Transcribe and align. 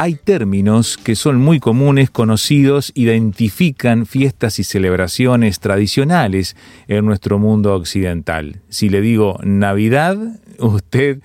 Hay 0.00 0.14
términos 0.14 0.96
que 0.96 1.16
son 1.16 1.40
muy 1.40 1.58
comunes, 1.58 2.08
conocidos, 2.08 2.92
identifican 2.94 4.06
fiestas 4.06 4.60
y 4.60 4.64
celebraciones 4.64 5.58
tradicionales 5.58 6.54
en 6.86 7.04
nuestro 7.04 7.40
mundo 7.40 7.74
occidental. 7.74 8.60
Si 8.68 8.90
le 8.90 9.00
digo 9.00 9.40
Navidad, 9.42 10.16
usted 10.60 11.18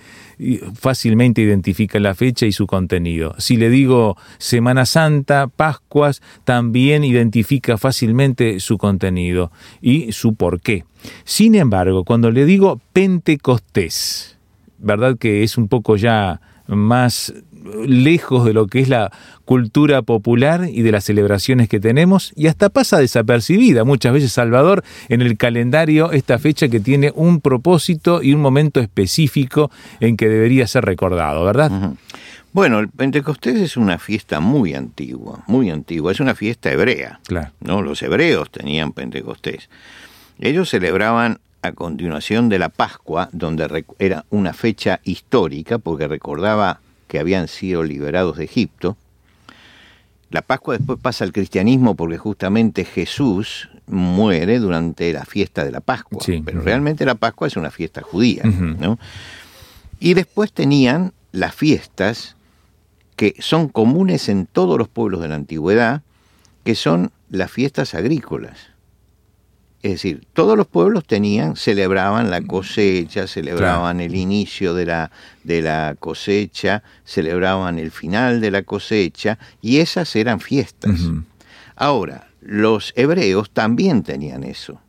fácilmente 0.74 1.42
identifica 1.42 2.00
la 2.00 2.16
fecha 2.16 2.48
y 2.48 2.52
su 2.52 2.66
contenido. 2.66 3.36
Si 3.38 3.58
le 3.58 3.70
digo 3.70 4.18
Semana 4.40 4.88
Santa, 4.88 5.46
Pascuas, 5.48 6.24
también 6.44 7.04
identifica 7.04 7.78
fácilmente 7.78 8.60
su 8.60 8.80
contenido 8.80 9.52
y 9.82 10.14
su 10.14 10.34
porqué. 10.34 10.84
Sin 11.26 11.54
embargo, 11.54 12.06
cuando 12.06 12.32
le 12.32 12.44
digo 12.46 12.82
Pentecostés, 12.92 14.40
¿verdad 14.80 15.16
que 15.20 15.44
es 15.44 15.60
un 15.60 15.68
poco 15.68 15.96
ya 15.96 16.42
más 16.66 17.34
lejos 17.86 18.46
de 18.46 18.54
lo 18.54 18.68
que 18.68 18.80
es 18.82 18.90
la 18.90 19.12
cultura 19.46 20.02
popular 20.02 20.68
y 20.70 20.82
de 20.82 20.92
las 20.92 21.06
celebraciones 21.06 21.70
que 21.70 21.80
tenemos 21.80 22.34
y 22.36 22.48
hasta 22.48 22.70
pasa 22.70 23.00
desapercibida 23.00 23.84
muchas 23.84 24.14
veces 24.14 24.32
Salvador 24.32 24.84
en 25.10 25.22
el 25.22 25.38
calendario 25.38 26.12
esta 26.12 26.40
fecha 26.40 26.68
que 26.68 26.80
tiene 26.80 27.12
un 27.16 27.42
propósito 27.42 28.22
y 28.22 28.34
un 28.34 28.42
momento 28.42 28.80
específico 28.80 29.72
en 30.00 30.18
que 30.18 30.28
debería 30.28 30.68
ser 30.68 30.86
recordado, 30.86 31.44
¿verdad? 31.46 31.94
Bueno, 32.54 32.80
el 32.80 32.90
Pentecostés 32.90 33.60
es 33.60 33.78
una 33.78 33.98
fiesta 33.98 34.40
muy 34.40 34.76
antigua, 34.76 35.44
muy 35.48 35.72
antigua, 35.72 36.12
es 36.12 36.20
una 36.20 36.36
fiesta 36.36 36.72
hebrea. 36.72 37.20
Claro. 37.26 37.52
¿no? 37.62 37.82
Los 37.82 38.04
hebreos 38.04 38.52
tenían 38.52 38.92
Pentecostés. 38.92 39.70
Ellos 40.40 40.70
celebraban 40.70 41.40
a 41.64 41.72
continuación 41.72 42.50
de 42.50 42.60
la 42.60 42.70
Pascua, 42.70 43.30
donde 43.32 43.86
era 43.98 44.26
una 44.30 44.54
fecha 44.54 45.00
histórica, 45.04 45.80
porque 45.80 46.08
recordaba 46.08 46.82
que 47.14 47.20
habían 47.20 47.48
sido 47.48 47.84
liberados 47.84 48.38
de 48.38 48.46
Egipto. 48.46 48.98
La 50.32 50.42
Pascua 50.42 50.76
después 50.76 50.98
pasa 51.00 51.24
al 51.24 51.32
cristianismo 51.32 51.94
porque 51.94 52.18
justamente 52.18 52.86
Jesús 52.86 53.70
muere 53.86 54.58
durante 54.58 55.14
la 55.14 55.24
fiesta 55.24 55.64
de 55.64 55.70
la 55.70 55.80
Pascua, 55.80 56.24
pero 56.44 56.62
realmente 56.62 57.06
la 57.06 57.14
Pascua 57.14 57.46
es 57.46 57.56
una 57.56 57.70
fiesta 57.70 58.02
judía. 58.02 58.42
¿no? 58.46 58.98
Y 60.00 60.16
después 60.16 60.52
tenían 60.52 61.14
las 61.32 61.54
fiestas 61.54 62.36
que 63.16 63.36
son 63.38 63.70
comunes 63.70 64.28
en 64.28 64.48
todos 64.48 64.80
los 64.80 64.88
pueblos 64.88 65.22
de 65.22 65.28
la 65.28 65.36
antigüedad, 65.36 66.02
que 66.64 66.74
son 66.74 67.12
las 67.30 67.52
fiestas 67.52 67.94
agrícolas. 67.94 68.72
Es 69.84 69.92
decir, 69.92 70.26
todos 70.32 70.58
los 70.58 70.66
pueblos 70.66 71.06
tenían, 71.06 71.58
celebraban 71.58 72.32
la 72.32 72.42
cosecha, 72.42 73.28
celebraban 73.28 74.00
el 74.00 74.16
inicio 74.16 74.74
de 74.74 74.86
la, 74.86 75.12
de 75.44 75.62
la 75.62 75.98
cosecha, 76.00 76.84
celebraban 77.04 77.78
el 77.78 77.92
final 77.92 78.40
de 78.40 78.50
la 78.50 78.64
cosecha, 78.64 79.38
y 79.62 79.80
esas 79.80 80.16
eran 80.16 80.40
fiestas. 80.40 81.02
Ahora, 81.76 82.30
los 82.40 82.94
hebreos 82.96 83.52
también 83.52 84.04
tenían 84.04 84.46
eso, 84.46 84.80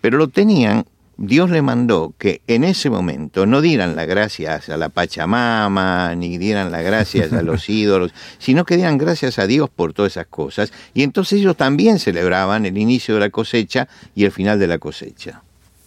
pero 0.00 0.18
lo 0.18 0.28
tenían 0.28 0.84
Dios 1.16 1.50
le 1.50 1.62
mandó 1.62 2.14
que 2.18 2.40
en 2.46 2.64
ese 2.64 2.90
momento 2.90 3.46
no 3.46 3.60
dieran 3.60 3.94
las 3.96 4.06
gracias 4.06 4.68
a 4.68 4.76
la 4.76 4.88
Pachamama, 4.88 6.14
ni 6.14 6.38
dieran 6.38 6.72
las 6.72 6.82
gracias 6.82 7.32
a 7.32 7.42
los 7.42 7.68
ídolos, 7.68 8.12
sino 8.38 8.64
que 8.64 8.76
dieran 8.76 8.98
gracias 8.98 9.38
a 9.38 9.46
Dios 9.46 9.68
por 9.70 9.92
todas 9.92 10.12
esas 10.12 10.26
cosas. 10.26 10.72
Y 10.94 11.02
entonces 11.02 11.40
ellos 11.40 11.56
también 11.56 11.98
celebraban 11.98 12.66
el 12.66 12.78
inicio 12.78 13.14
de 13.14 13.20
la 13.20 13.30
cosecha 13.30 13.88
y 14.14 14.24
el 14.24 14.32
final 14.32 14.58
de 14.58 14.66
la 14.66 14.78
cosecha. 14.78 15.42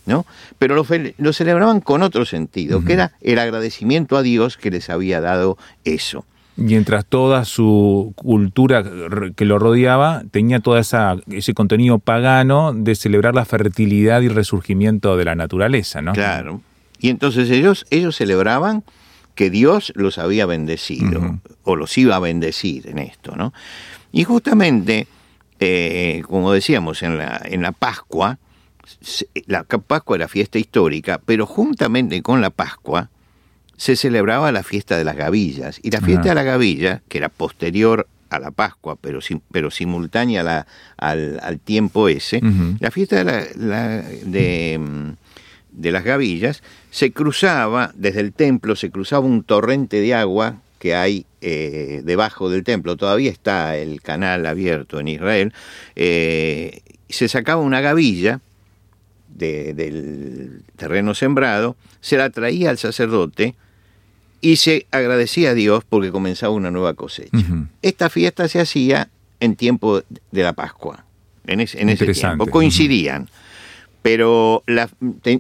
¿no? 0.05 0.25
Pero 0.59 0.75
lo, 1.17 1.33
celebraban 1.33 1.81
con 1.81 2.03
otro 2.03 2.25
sentido, 2.25 2.85
que 2.85 2.93
era 2.93 3.13
el 3.21 3.39
agradecimiento 3.39 4.17
a 4.17 4.21
Dios 4.21 4.55
que 4.55 4.69
les 4.69 4.89
había 4.89 5.19
dado 5.19 5.57
eso 5.83 6.25
mientras 6.57 7.05
toda 7.05 7.45
su 7.45 8.13
cultura 8.15 8.83
que 9.35 9.45
lo 9.45 9.59
rodeaba 9.59 10.23
tenía 10.31 10.59
todo 10.59 10.77
ese 10.77 11.53
contenido 11.53 11.99
pagano 11.99 12.73
de 12.73 12.95
celebrar 12.95 13.35
la 13.35 13.45
fertilidad 13.45 14.21
y 14.21 14.29
resurgimiento 14.29 15.17
de 15.17 15.25
la 15.25 15.35
naturaleza, 15.35 16.01
¿no? 16.01 16.13
Claro. 16.13 16.61
Y 16.99 17.09
entonces 17.09 17.49
ellos, 17.49 17.85
ellos 17.89 18.15
celebraban 18.15 18.83
que 19.35 19.49
Dios 19.49 19.91
los 19.95 20.17
había 20.17 20.45
bendecido, 20.45 21.39
o 21.63 21.75
los 21.75 21.97
iba 21.97 22.15
a 22.15 22.19
bendecir 22.19 22.87
en 22.87 22.99
esto, 22.99 23.35
¿no? 23.35 23.53
Y 24.13 24.23
justamente, 24.23 25.07
eh, 25.59 26.23
como 26.25 26.53
decíamos, 26.53 27.03
en 27.03 27.17
la, 27.17 27.41
en 27.43 27.61
la 27.61 27.73
Pascua, 27.73 28.39
la 29.45 29.63
Pascua 29.63 30.15
era 30.15 30.29
fiesta 30.29 30.57
histórica, 30.57 31.19
pero 31.25 31.45
juntamente 31.45 32.21
con 32.21 32.39
la 32.39 32.49
Pascua, 32.49 33.09
se 33.77 33.95
celebraba 33.95 34.51
la 34.51 34.63
fiesta 34.63 34.97
de 34.97 35.03
las 35.03 35.15
gavillas. 35.15 35.79
Y 35.83 35.91
la 35.91 36.01
fiesta 36.01 36.29
de 36.29 36.35
la 36.35 36.43
gavilla, 36.43 37.01
que 37.07 37.17
era 37.17 37.29
posterior 37.29 38.07
a 38.29 38.39
la 38.39 38.51
Pascua, 38.51 38.97
pero, 38.99 39.19
pero 39.51 39.71
simultánea 39.71 40.43
la, 40.43 40.67
al, 40.97 41.59
tiempo 41.63 42.09
ese, 42.09 42.41
la 42.79 42.91
fiesta 42.91 43.23
de, 43.23 43.49
la, 43.55 44.01
de, 44.01 45.91
las 45.91 46.03
gavillas 46.03 46.63
se 46.89 47.11
cruzaba, 47.11 47.91
desde 47.95 48.21
el 48.21 48.33
templo 48.33 48.75
se 48.75 48.89
cruzaba 48.89 49.25
un 49.25 49.43
torrente 49.43 49.99
de 49.99 50.13
agua 50.13 50.57
que 50.79 50.95
hay 50.95 51.25
eh, 51.41 52.01
debajo 52.03 52.49
del 52.49 52.63
templo, 52.63 52.97
todavía 52.97 53.31
está 53.31 53.77
el 53.77 54.01
canal 54.01 54.45
abierto 54.45 54.99
en 54.99 55.07
Israel, 55.07 55.53
eh, 55.95 56.81
se 57.09 57.27
sacaba 57.27 57.61
una 57.61 57.81
gavilla 57.81 58.41
del 59.29 60.61
terreno 60.77 61.13
sembrado, 61.13 61.75
se 61.99 62.17
la 62.17 62.29
traía 62.29 62.69
al 62.69 62.77
sacerdote, 62.77 63.55
y 64.45 64.57
se 64.57 64.85
agradecía 64.91 65.49
a 65.49 65.53
Dios 65.55 65.83
porque 65.89 66.11
comenzaba 66.11 66.53
una 66.53 66.69
nueva 66.69 66.93
cosecha. 66.93 67.35
Esta 67.81 68.11
fiesta 68.11 68.47
se 68.47 68.59
hacía 68.59 69.09
en 69.39 69.55
tiempo 69.55 70.03
de 70.31 70.43
la 70.43 70.53
Pascua, 70.53 71.03
en, 71.47 71.61
ese 71.61 71.83
tiempo, 72.13 72.45
coincidían. 72.45 73.27
Pero 74.03 74.63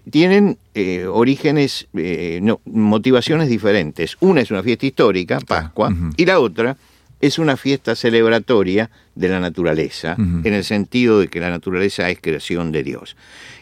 tienen 0.09 0.57
eh, 0.73 1.05
orígenes, 1.05 1.87
eh, 1.93 2.41
motivaciones 2.65 3.47
diferentes. 3.47 4.17
Una 4.21 4.41
es 4.41 4.49
una 4.49 4.63
fiesta 4.63 4.87
histórica, 4.87 5.39
Pascua, 5.39 5.93
y 6.17 6.25
la 6.25 6.39
otra 6.39 6.75
es 7.21 7.37
una 7.37 7.57
fiesta 7.57 7.95
celebratoria 7.95 8.89
de 9.13 9.29
la 9.29 9.39
naturaleza, 9.39 10.15
en 10.17 10.51
el 10.51 10.63
sentido 10.63 11.19
de 11.19 11.27
que 11.27 11.39
la 11.39 11.51
naturaleza 11.51 12.09
es 12.09 12.19
creación 12.19 12.71
de 12.71 12.81
Dios. 12.81 13.15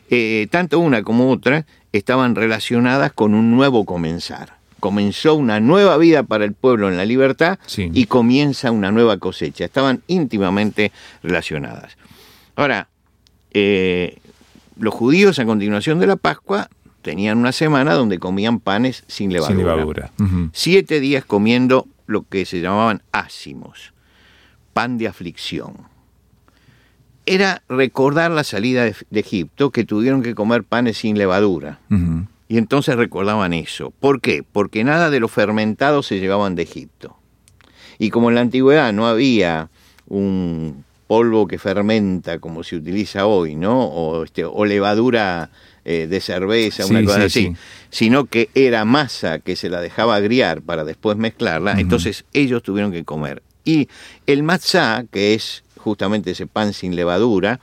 Eh, 0.09 0.47
tanto 0.51 0.79
una 0.79 1.03
como 1.03 1.29
otra 1.29 1.65
estaban 1.91 2.33
relacionadas 2.33 3.11
con 3.11 3.33
un 3.33 3.51
nuevo 3.51 3.83
comenzar 3.83 4.62
comenzó 4.83 5.35
una 5.35 5.61
nueva 5.61 5.95
vida 5.95 6.23
para 6.23 6.43
el 6.43 6.51
pueblo 6.51 6.89
en 6.89 6.97
la 6.97 7.05
libertad 7.05 7.57
y 7.77 8.05
comienza 8.07 8.69
una 8.69 8.91
nueva 8.91 9.17
cosecha. 9.17 9.63
Estaban 9.63 10.03
íntimamente 10.07 10.91
relacionadas. 11.21 11.95
Ahora, 12.57 12.89
eh, 13.51 14.17
los 14.77 14.93
judíos 14.93 15.39
a 15.39 15.45
continuación 15.45 15.99
de 15.99 16.07
la 16.07 16.17
Pascua 16.17 16.69
tenían 17.01 17.37
una 17.37 17.53
semana 17.53 17.93
donde 17.93 18.19
comían 18.19 18.59
panes 18.59 19.05
sin 19.07 19.31
levadura. 19.31 20.11
Siete 20.51 20.99
días 20.99 21.23
comiendo 21.23 21.87
lo 22.05 22.23
que 22.23 22.43
se 22.43 22.59
llamaban 22.59 23.03
ácimos, 23.13 23.93
pan 24.73 24.97
de 24.97 25.07
aflicción. 25.07 25.77
Era 27.25 27.63
recordar 27.69 28.31
la 28.31 28.43
salida 28.43 28.83
de, 28.83 28.95
Egipto, 29.13 29.69
que 29.69 29.85
tuvieron 29.85 30.23
que 30.23 30.35
comer 30.35 30.65
panes 30.65 30.97
sin 30.97 31.17
levadura. 31.17 31.79
Y 32.47 32.57
entonces 32.57 32.95
recordaban 32.95 33.53
eso. 33.53 33.91
¿Por 33.99 34.21
qué? 34.21 34.43
Porque 34.43 34.83
nada 34.83 35.09
de 35.09 35.19
lo 35.19 35.27
fermentado 35.27 36.03
se 36.03 36.19
llevaban 36.19 36.55
de 36.55 36.63
Egipto. 36.63 37.17
Y 37.99 38.09
como 38.09 38.29
en 38.29 38.35
la 38.35 38.41
antigüedad 38.41 38.91
no 38.93 39.07
había 39.07 39.69
un 40.07 40.83
polvo 41.07 41.47
que 41.47 41.59
fermenta 41.59 42.39
como 42.39 42.63
se 42.63 42.75
utiliza 42.75 43.25
hoy, 43.25 43.55
¿no? 43.55 43.83
O, 43.83 44.23
este, 44.23 44.45
o 44.45 44.65
levadura 44.65 45.49
eh, 45.85 46.07
de 46.07 46.21
cerveza, 46.21 46.85
una 46.85 47.03
cosa 47.03 47.25
así, 47.25 47.53
sino 47.89 48.25
que 48.25 48.49
era 48.55 48.85
masa 48.85 49.39
que 49.39 49.55
se 49.55 49.69
la 49.69 49.81
dejaba 49.81 50.15
agriar 50.15 50.61
para 50.61 50.83
después 50.83 51.17
mezclarla, 51.17 51.79
entonces 51.79 52.25
ellos 52.33 52.63
tuvieron 52.63 52.91
que 52.91 53.03
comer. 53.03 53.43
Y 53.65 53.89
el 54.25 54.43
matzá, 54.43 55.05
que 55.11 55.33
es 55.33 55.63
justamente 55.77 56.31
ese 56.31 56.47
pan 56.47 56.73
sin 56.73 56.95
levadura, 56.95 57.59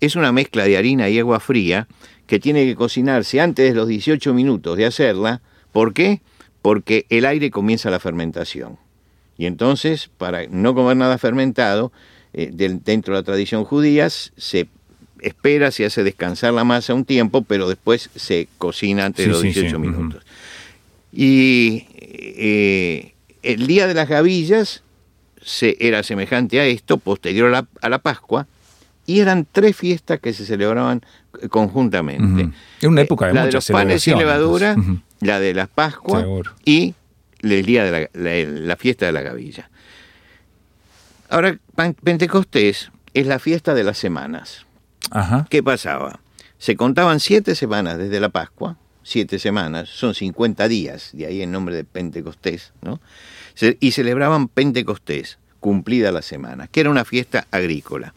es 0.00 0.16
una 0.16 0.32
mezcla 0.32 0.64
de 0.64 0.76
harina 0.76 1.08
y 1.08 1.18
agua 1.18 1.40
fría 1.40 1.86
que 2.30 2.38
tiene 2.38 2.64
que 2.64 2.76
cocinarse 2.76 3.40
antes 3.40 3.68
de 3.68 3.74
los 3.74 3.88
18 3.88 4.32
minutos 4.34 4.76
de 4.76 4.86
hacerla. 4.86 5.40
¿Por 5.72 5.92
qué? 5.92 6.20
Porque 6.62 7.04
el 7.08 7.24
aire 7.24 7.50
comienza 7.50 7.90
la 7.90 7.98
fermentación. 7.98 8.78
Y 9.36 9.46
entonces, 9.46 10.10
para 10.16 10.46
no 10.46 10.72
comer 10.76 10.96
nada 10.96 11.18
fermentado, 11.18 11.90
eh, 12.32 12.52
dentro 12.52 13.14
de 13.14 13.20
la 13.20 13.24
tradición 13.24 13.64
judía, 13.64 14.08
se 14.10 14.68
espera, 15.18 15.72
se 15.72 15.84
hace 15.84 16.04
descansar 16.04 16.54
la 16.54 16.62
masa 16.62 16.94
un 16.94 17.04
tiempo, 17.04 17.42
pero 17.42 17.68
después 17.68 18.10
se 18.14 18.46
cocina 18.58 19.06
antes 19.06 19.26
de 19.26 19.32
los 19.32 19.42
18 19.42 19.80
minutos. 19.80 20.22
Y 21.12 21.88
eh, 21.96 23.12
el 23.42 23.66
día 23.66 23.88
de 23.88 23.94
las 23.94 24.08
gavillas 24.08 24.84
se, 25.42 25.76
era 25.80 26.04
semejante 26.04 26.60
a 26.60 26.66
esto, 26.66 26.98
posterior 26.98 27.66
a 27.80 27.88
la, 27.88 27.98
Pascua, 27.98 28.46
y 29.10 29.18
eran 29.18 29.44
tres 29.50 29.74
fiestas 29.74 30.20
que 30.20 30.32
se 30.32 30.46
celebraban 30.46 31.04
conjuntamente. 31.48 32.48
En 32.80 32.88
una 32.88 33.00
época 33.00 33.26
de 33.26 33.34
La 33.34 33.46
de 33.46 33.50
los 33.50 33.66
panes 33.66 34.04
sin 34.04 34.16
levadura, 34.16 34.76
la 35.20 35.40
de 35.40 35.52
las 35.52 35.66
Pascuas 35.66 36.24
y 36.64 36.94
el 37.42 37.66
día 37.66 37.82
de 37.82 38.08
la, 38.14 38.76
fiesta 38.76 39.06
de 39.06 39.12
la 39.12 39.22
gavilla. 39.22 39.68
Ahora, 41.28 41.58
Pentecostés 42.04 42.92
es 43.12 43.26
la 43.26 43.40
fiesta 43.40 43.74
de 43.74 43.82
las 43.82 43.98
semanas. 43.98 44.64
¿Qué 45.50 45.60
pasaba? 45.60 46.20
Se 46.58 46.76
contaban 46.76 47.18
siete 47.18 47.56
semanas 47.56 47.98
desde 47.98 48.20
la 48.20 48.28
Pascua, 48.28 48.76
siete 49.02 49.40
semanas, 49.40 49.88
son 49.88 50.14
50 50.14 50.68
días, 50.68 51.10
de 51.14 51.26
ahí 51.26 51.42
el 51.42 51.50
nombre 51.50 51.74
de 51.74 51.82
Pentecostés, 51.82 52.72
¿no? 52.80 53.00
y 53.80 53.90
celebraban 53.90 54.46
Pentecostés, 54.46 55.38
cumplida 55.58 56.12
la 56.12 56.22
semana, 56.22 56.68
que 56.68 56.78
era 56.78 56.90
una 56.90 57.04
fiesta 57.04 57.48
agrícola, 57.50 58.14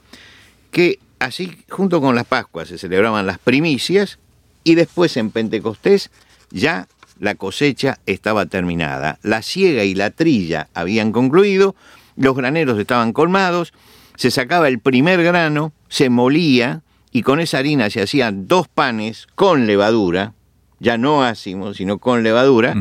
que 0.73 0.99
así 1.19 1.55
junto 1.69 2.01
con 2.01 2.15
las 2.15 2.25
Pascuas 2.25 2.67
se 2.67 2.77
celebraban 2.77 3.25
las 3.25 3.37
primicias 3.37 4.19
y 4.63 4.75
después 4.75 5.15
en 5.15 5.29
Pentecostés 5.29 6.09
ya 6.49 6.87
la 7.19 7.35
cosecha 7.35 7.99
estaba 8.07 8.47
terminada, 8.47 9.19
la 9.21 9.43
siega 9.43 9.83
y 9.83 9.93
la 9.93 10.09
trilla 10.09 10.67
habían 10.73 11.11
concluido, 11.11 11.75
los 12.17 12.35
graneros 12.35 12.79
estaban 12.79 13.13
colmados, 13.13 13.71
se 14.15 14.31
sacaba 14.31 14.67
el 14.67 14.79
primer 14.79 15.23
grano, 15.23 15.71
se 15.89 16.09
molía 16.09 16.81
y 17.11 17.21
con 17.21 17.39
esa 17.39 17.59
harina 17.59 17.89
se 17.91 18.01
hacían 18.01 18.47
dos 18.47 18.67
panes 18.67 19.27
con 19.35 19.67
levadura, 19.67 20.33
ya 20.79 20.97
no 20.97 21.23
ácimos, 21.23 21.77
sino 21.77 21.99
con 21.99 22.23
levadura, 22.23 22.75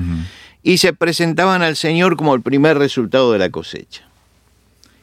y 0.62 0.79
se 0.79 0.95
presentaban 0.95 1.62
al 1.62 1.77
Señor 1.77 2.17
como 2.17 2.35
el 2.35 2.41
primer 2.41 2.79
resultado 2.79 3.33
de 3.33 3.38
la 3.38 3.50
cosecha. 3.50 4.03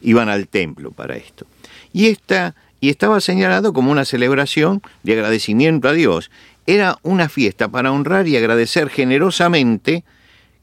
Iban 0.02 0.28
al 0.30 0.48
templo 0.48 0.92
para 0.92 1.16
esto. 1.18 1.46
Y, 1.94 2.08
esta, 2.08 2.56
y 2.80 2.90
estaba 2.90 3.22
señalado 3.22 3.74
como 3.74 3.92
una 3.92 4.06
celebración 4.06 4.82
de 5.04 5.14
agradecimiento 5.14 5.88
a 5.90 5.94
Dios. 5.94 6.32
Era 6.66 6.98
una 7.04 7.30
fiesta 7.30 7.68
para 7.68 7.92
honrar 7.92 8.28
y 8.28 8.38
agradecer 8.38 8.90
generosamente 8.90 10.04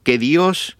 que 0.03 0.17
Dios 0.17 0.77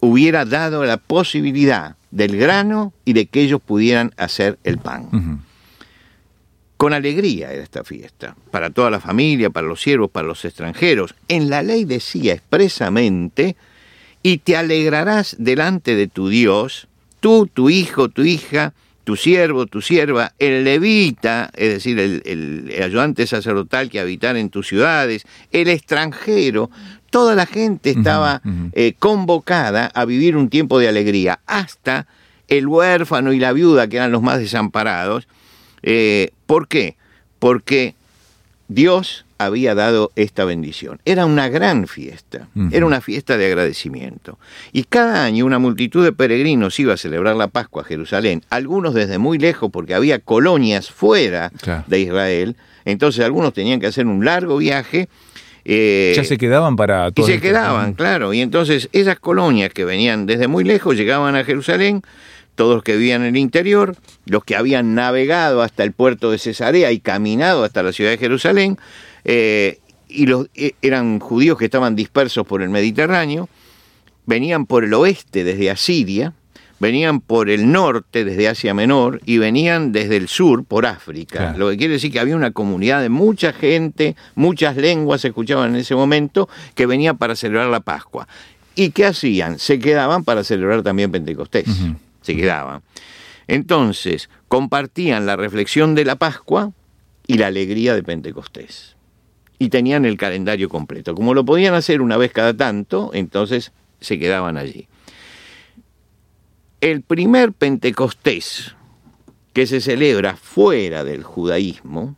hubiera 0.00 0.44
dado 0.44 0.84
la 0.84 0.96
posibilidad 0.96 1.96
del 2.10 2.36
grano 2.36 2.92
y 3.04 3.14
de 3.14 3.26
que 3.26 3.42
ellos 3.42 3.60
pudieran 3.60 4.12
hacer 4.16 4.58
el 4.64 4.78
pan. 4.78 5.42
Con 6.76 6.92
alegría 6.92 7.52
era 7.52 7.62
esta 7.62 7.84
fiesta, 7.84 8.36
para 8.50 8.70
toda 8.70 8.90
la 8.90 9.00
familia, 9.00 9.50
para 9.50 9.66
los 9.66 9.80
siervos, 9.80 10.10
para 10.10 10.28
los 10.28 10.44
extranjeros. 10.44 11.14
En 11.28 11.48
la 11.48 11.62
ley 11.62 11.84
decía 11.84 12.34
expresamente, 12.34 13.56
y 14.22 14.38
te 14.38 14.56
alegrarás 14.56 15.36
delante 15.38 15.94
de 15.94 16.08
tu 16.08 16.28
Dios, 16.28 16.88
tú, 17.20 17.46
tu 17.46 17.70
hijo, 17.70 18.08
tu 18.08 18.22
hija, 18.22 18.72
tu 19.04 19.16
siervo, 19.16 19.66
tu 19.66 19.82
sierva, 19.82 20.32
el 20.38 20.64
levita, 20.64 21.50
es 21.54 21.74
decir, 21.74 21.98
el, 21.98 22.72
ayudante 22.82 23.26
sacerdotal 23.26 23.90
que 23.90 24.00
habitara 24.00 24.38
en 24.40 24.50
tus 24.50 24.66
ciudades, 24.66 25.26
el 25.52 25.68
extranjero, 25.68 26.70
toda 27.10 27.34
la 27.34 27.46
gente 27.46 27.90
estaba 27.90 28.42
eh, 28.72 28.94
convocada 28.98 29.90
a 29.94 30.04
vivir 30.04 30.36
un 30.36 30.48
tiempo 30.48 30.78
de 30.78 30.88
alegría, 30.88 31.40
hasta 31.46 32.06
el 32.48 32.66
huérfano 32.66 33.32
y 33.32 33.38
la 33.38 33.52
viuda, 33.52 33.88
que 33.88 33.96
eran 33.96 34.10
los 34.12 34.22
más 34.22 34.38
desamparados, 34.38 35.28
eh, 35.86 36.30
¿Por 36.46 36.66
qué? 36.66 36.96
Porque 37.38 37.94
Dios 38.68 39.23
había 39.38 39.74
dado 39.74 40.12
esta 40.16 40.44
bendición. 40.44 41.00
Era 41.04 41.26
una 41.26 41.48
gran 41.48 41.86
fiesta, 41.86 42.48
era 42.70 42.86
una 42.86 43.00
fiesta 43.00 43.36
de 43.36 43.46
agradecimiento. 43.46 44.38
Y 44.72 44.84
cada 44.84 45.24
año 45.24 45.44
una 45.44 45.58
multitud 45.58 46.04
de 46.04 46.12
peregrinos 46.12 46.78
iba 46.80 46.94
a 46.94 46.96
celebrar 46.96 47.36
la 47.36 47.48
Pascua 47.48 47.82
a 47.82 47.84
Jerusalén, 47.84 48.42
algunos 48.50 48.94
desde 48.94 49.18
muy 49.18 49.38
lejos 49.38 49.70
porque 49.70 49.94
había 49.94 50.18
colonias 50.18 50.90
fuera 50.90 51.50
de 51.86 52.00
Israel, 52.00 52.56
entonces 52.84 53.24
algunos 53.24 53.52
tenían 53.52 53.80
que 53.80 53.86
hacer 53.86 54.06
un 54.06 54.24
largo 54.24 54.56
viaje. 54.58 55.08
Eh, 55.64 56.12
ya 56.14 56.24
se 56.24 56.36
quedaban 56.36 56.76
para 56.76 57.10
todo. 57.10 57.26
Y 57.26 57.32
se 57.32 57.40
quedaban, 57.40 57.94
claro. 57.94 58.34
Y 58.34 58.40
entonces 58.40 58.88
esas 58.92 59.18
colonias 59.18 59.72
que 59.72 59.84
venían 59.84 60.26
desde 60.26 60.46
muy 60.46 60.64
lejos 60.64 60.96
llegaban 60.96 61.36
a 61.36 61.44
Jerusalén, 61.44 62.02
todos 62.54 62.76
los 62.76 62.84
que 62.84 62.96
vivían 62.96 63.22
en 63.22 63.28
el 63.28 63.36
interior, 63.36 63.96
los 64.26 64.44
que 64.44 64.56
habían 64.56 64.94
navegado 64.94 65.62
hasta 65.62 65.82
el 65.82 65.92
puerto 65.92 66.30
de 66.30 66.38
Cesarea 66.38 66.92
y 66.92 67.00
caminado 67.00 67.64
hasta 67.64 67.82
la 67.82 67.92
ciudad 67.92 68.10
de 68.10 68.18
Jerusalén, 68.18 68.78
eh, 69.24 69.78
y 70.08 70.26
los, 70.26 70.48
eh, 70.54 70.72
eran 70.82 71.18
judíos 71.18 71.58
que 71.58 71.66
estaban 71.66 71.96
dispersos 71.96 72.46
por 72.46 72.62
el 72.62 72.68
Mediterráneo, 72.68 73.48
venían 74.26 74.66
por 74.66 74.84
el 74.84 74.94
oeste 74.94 75.44
desde 75.44 75.70
Asiria, 75.70 76.32
venían 76.80 77.20
por 77.20 77.50
el 77.50 77.70
norte 77.70 78.24
desde 78.24 78.48
Asia 78.48 78.74
Menor 78.74 79.20
y 79.24 79.38
venían 79.38 79.92
desde 79.92 80.16
el 80.16 80.28
sur 80.28 80.64
por 80.64 80.86
África. 80.86 81.54
Lo 81.56 81.70
que 81.70 81.76
quiere 81.76 81.94
decir 81.94 82.12
que 82.12 82.20
había 82.20 82.36
una 82.36 82.50
comunidad 82.50 83.00
de 83.00 83.08
mucha 83.08 83.52
gente, 83.52 84.16
muchas 84.34 84.76
lenguas 84.76 85.22
se 85.22 85.28
escuchaban 85.28 85.70
en 85.70 85.80
ese 85.80 85.94
momento, 85.94 86.48
que 86.74 86.86
venía 86.86 87.14
para 87.14 87.36
celebrar 87.36 87.68
la 87.68 87.80
Pascua. 87.80 88.28
¿Y 88.74 88.90
qué 88.90 89.06
hacían? 89.06 89.58
Se 89.58 89.78
quedaban 89.78 90.24
para 90.24 90.44
celebrar 90.44 90.82
también 90.82 91.12
Pentecostés 91.12 91.66
se 92.24 92.34
quedaban. 92.34 92.82
Entonces, 93.46 94.30
compartían 94.48 95.26
la 95.26 95.36
reflexión 95.36 95.94
de 95.94 96.06
la 96.06 96.16
Pascua 96.16 96.72
y 97.26 97.34
la 97.34 97.48
alegría 97.48 97.94
de 97.94 98.02
Pentecostés. 98.02 98.93
Y 99.64 99.70
tenían 99.70 100.04
el 100.04 100.18
calendario 100.18 100.68
completo. 100.68 101.14
Como 101.14 101.32
lo 101.32 101.42
podían 101.44 101.72
hacer 101.72 102.02
una 102.02 102.18
vez 102.18 102.32
cada 102.32 102.54
tanto, 102.54 103.12
entonces 103.14 103.72
se 103.98 104.18
quedaban 104.18 104.58
allí. 104.58 104.88
El 106.82 107.00
primer 107.00 107.52
Pentecostés 107.52 108.76
que 109.54 109.66
se 109.66 109.80
celebra 109.80 110.36
fuera 110.36 111.02
del 111.02 111.22
judaísmo 111.22 112.14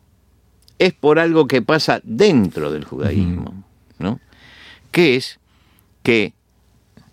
es 0.80 0.92
por 0.92 1.20
algo 1.20 1.46
que 1.46 1.62
pasa 1.62 2.00
dentro 2.02 2.72
del 2.72 2.84
judaísmo, 2.84 3.62
¿no? 4.00 4.18
Que 4.90 5.14
es 5.14 5.38
que 6.02 6.32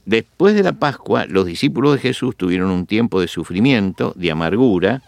Después 0.06 0.54
de 0.56 0.64
la 0.64 0.74
Pascua, 0.74 1.26
los 1.28 1.46
discípulos 1.46 1.94
de 1.94 2.02
Jesús 2.02 2.36
tuvieron 2.36 2.72
un 2.72 2.86
tiempo 2.86 3.22
de 3.22 3.30
sufrimiento, 3.30 4.14
de 4.18 4.32
amargura, 4.32 5.02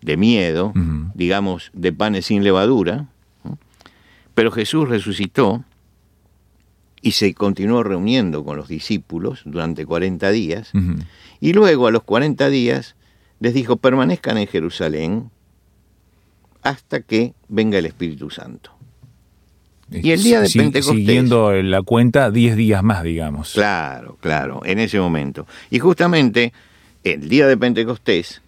de 0.00 0.16
miedo, 0.16 0.72
digamos, 1.14 1.70
de 1.74 1.92
panes 1.92 2.26
sin 2.26 2.42
levadura, 2.42 3.08
pero 4.34 4.50
Jesús 4.50 4.88
resucitó 4.88 5.64
y 7.00 7.12
se 7.12 7.34
continuó 7.34 7.82
reuniendo 7.82 8.44
con 8.44 8.56
los 8.56 8.68
discípulos 8.68 9.42
durante 9.44 9.84
40 9.84 10.30
días, 10.30 10.72
y 11.40 11.52
luego 11.52 11.88
a 11.88 11.90
los 11.90 12.04
40 12.04 12.48
días 12.48 12.94
les 13.40 13.54
dijo, 13.54 13.76
permanezcan 13.76 14.38
en 14.38 14.46
Jerusalén 14.46 15.30
hasta 16.62 17.00
que 17.00 17.34
venga 17.48 17.78
el 17.78 17.86
Espíritu 17.86 18.30
Santo. 18.30 18.70
Y 19.90 20.12
el 20.12 20.22
día 20.22 20.40
de 20.40 20.48
Pentecostés. 20.48 20.96
Siguiendo 20.96 21.52
la 21.52 21.82
cuenta, 21.82 22.30
10 22.30 22.56
días 22.56 22.82
más, 22.82 23.02
digamos. 23.02 23.52
Claro, 23.52 24.16
claro, 24.20 24.62
en 24.64 24.78
ese 24.78 24.98
momento. 24.98 25.46
Y 25.70 25.80
justamente 25.80 26.52
el 27.04 27.28
día 27.28 27.46
de 27.46 27.56
Pentecostés, 27.56 28.40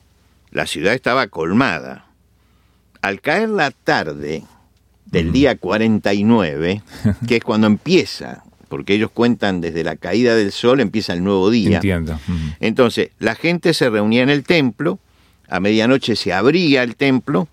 la 0.53 0.67
ciudad 0.67 0.95
estaba 0.95 1.27
colmada. 1.27 2.07
Al 3.03 3.21
caer 3.21 3.51
la 3.51 3.73
tarde 3.73 4.45
del 5.15 5.33
día 5.33 5.57
49, 5.57 6.83
que 7.29 7.37
es 7.37 7.45
cuando 7.45 7.67
empieza, 7.67 8.43
porque 8.69 8.95
ellos 8.95 9.11
cuentan 9.15 9.61
desde 9.61 9.85
la 9.85 9.97
caída 9.97 10.35
del 10.35 10.51
sol, 10.53 10.81
empieza 10.81 11.13
el 11.13 11.23
nuevo 11.23 11.51
día. 11.51 11.77
Entiendo. 11.77 12.19
Entonces, 12.61 13.11
la 13.21 13.37
gente 13.37 13.73
se 13.75 13.89
reunía 13.89 14.23
en 14.23 14.31
el 14.31 14.43
templo, 14.43 14.99
a 15.49 15.61
medianoche 15.61 16.17
se 16.17 16.33
abría 16.33 16.83
el 16.83 16.97
templo 16.97 17.49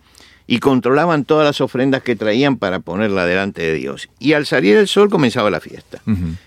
y 0.48 0.60
controlaban 0.60 1.24
todas 1.24 1.46
las 1.46 1.62
ofrendas 1.62 2.02
que 2.02 2.16
traían 2.16 2.58
para 2.58 2.80
ponerla 2.80 3.26
delante 3.26 3.62
de 3.62 3.76
Dios. 3.76 4.10
Y 4.20 4.34
al 4.34 4.46
salir 4.48 4.76
el 4.76 4.88
sol 4.88 5.10
comenzaba 5.10 5.52
la 5.52 5.60
fiesta. 5.60 6.02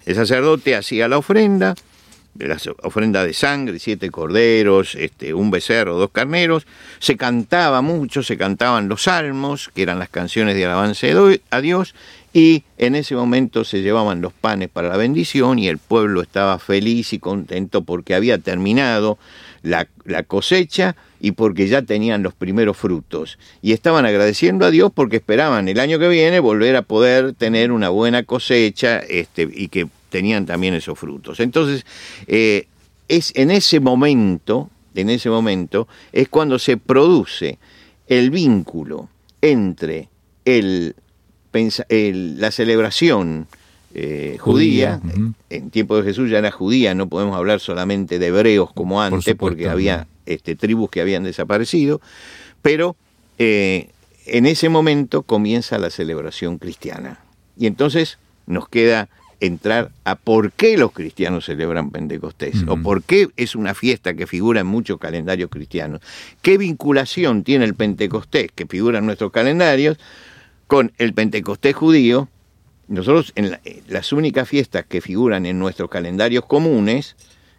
El 0.04 0.14
sacerdote 0.14 0.74
hacía 0.74 1.06
la 1.06 1.18
ofrenda, 1.18 1.74
la 2.38 2.56
ofrenda 2.82 3.24
de 3.24 3.32
sangre, 3.32 3.78
siete 3.78 4.10
corderos, 4.10 4.94
este, 4.94 5.34
un 5.34 5.50
becerro, 5.50 5.98
dos 5.98 6.10
carneros. 6.10 6.66
Se 6.98 7.16
cantaba 7.16 7.80
mucho, 7.80 8.22
se 8.22 8.36
cantaban 8.36 8.88
los 8.88 9.04
salmos, 9.04 9.70
que 9.74 9.82
eran 9.82 9.98
las 9.98 10.08
canciones 10.08 10.56
de 10.56 10.66
alabanza 10.66 11.06
a 11.50 11.60
Dios, 11.60 11.94
y 12.32 12.64
en 12.78 12.96
ese 12.96 13.14
momento 13.14 13.62
se 13.62 13.80
llevaban 13.80 14.20
los 14.20 14.32
panes 14.32 14.68
para 14.68 14.88
la 14.88 14.96
bendición 14.96 15.60
y 15.60 15.68
el 15.68 15.78
pueblo 15.78 16.20
estaba 16.20 16.58
feliz 16.58 17.12
y 17.12 17.20
contento 17.20 17.82
porque 17.82 18.12
había 18.12 18.38
terminado 18.38 19.18
la, 19.62 19.86
cosecha 20.26 20.96
y 21.20 21.30
porque 21.32 21.68
ya 21.68 21.82
tenían 21.82 22.24
los 22.24 22.34
primeros 22.34 22.76
frutos. 22.76 23.38
Y 23.62 23.72
estaban 23.72 24.04
agradeciendo 24.04 24.66
a 24.66 24.72
Dios 24.72 24.90
porque 24.92 25.16
esperaban 25.16 25.68
el 25.68 25.78
año 25.78 26.00
que 26.00 26.08
viene 26.08 26.40
volver 26.40 26.74
a 26.74 26.82
poder 26.82 27.34
tener 27.34 27.70
una 27.70 27.88
buena 27.88 28.24
cosecha 28.24 28.98
este, 28.98 29.48
y 29.52 29.68
que 29.68 29.86
tenían 30.14 30.46
también 30.46 30.74
esos 30.74 30.96
frutos. 30.96 31.40
Entonces, 31.40 31.84
eh, 32.28 32.68
es 33.08 33.32
en 33.34 33.50
ese 33.50 33.80
momento, 33.80 34.70
en 34.94 35.10
ese 35.10 35.28
momento, 35.28 35.88
es 36.12 36.28
cuando 36.28 36.60
se 36.60 36.76
produce 36.76 37.58
el 38.06 38.30
vínculo 38.30 39.08
entre 39.42 40.08
el, 40.44 40.94
la 41.52 42.52
celebración 42.52 43.48
eh, 43.92 44.36
judía, 44.38 45.00
en 45.50 45.70
tiempo 45.70 45.96
de 45.96 46.04
Jesús 46.04 46.30
ya 46.30 46.38
era 46.38 46.52
judía, 46.52 46.94
no 46.94 47.08
podemos 47.08 47.36
hablar 47.36 47.58
solamente 47.58 48.20
de 48.20 48.28
hebreos 48.28 48.72
como 48.72 49.02
antes, 49.02 49.34
porque 49.34 49.68
había 49.68 50.06
este, 50.26 50.54
tribus 50.54 50.90
que 50.90 51.00
habían 51.00 51.24
desaparecido, 51.24 52.00
pero 52.62 52.94
eh, 53.38 53.90
en 54.26 54.46
ese 54.46 54.68
momento 54.68 55.22
comienza 55.22 55.76
la 55.78 55.90
celebración 55.90 56.58
cristiana. 56.58 57.18
Y 57.56 57.66
entonces 57.66 58.18
nos 58.46 58.68
queda 58.68 59.08
entrar 59.40 59.90
a 60.04 60.16
por 60.16 60.52
qué 60.52 60.76
los 60.76 60.92
cristianos 60.92 61.46
celebran 61.46 61.90
Pentecostés 61.90 62.64
o 62.66 62.76
por 62.76 63.02
qué 63.02 63.28
es 63.36 63.54
una 63.54 63.74
fiesta 63.74 64.14
que 64.14 64.26
figura 64.26 64.60
en 64.60 64.66
muchos 64.66 64.98
calendarios 64.98 65.50
cristianos. 65.50 66.00
¿Qué 66.42 66.58
vinculación 66.58 67.44
tiene 67.44 67.64
el 67.64 67.74
Pentecostés 67.74 68.50
que 68.54 68.66
figura 68.66 68.98
en 68.98 69.06
nuestros 69.06 69.32
calendarios 69.32 69.98
con 70.66 70.92
el 70.98 71.14
Pentecostés 71.14 71.74
judío? 71.74 72.28
Nosotros 72.88 73.32
en 73.34 73.58
las 73.88 74.12
únicas 74.12 74.48
fiestas 74.48 74.84
que 74.86 75.00
figuran 75.00 75.46
en 75.46 75.58
nuestros 75.58 75.88
calendarios 75.88 76.44
comunes, 76.44 77.16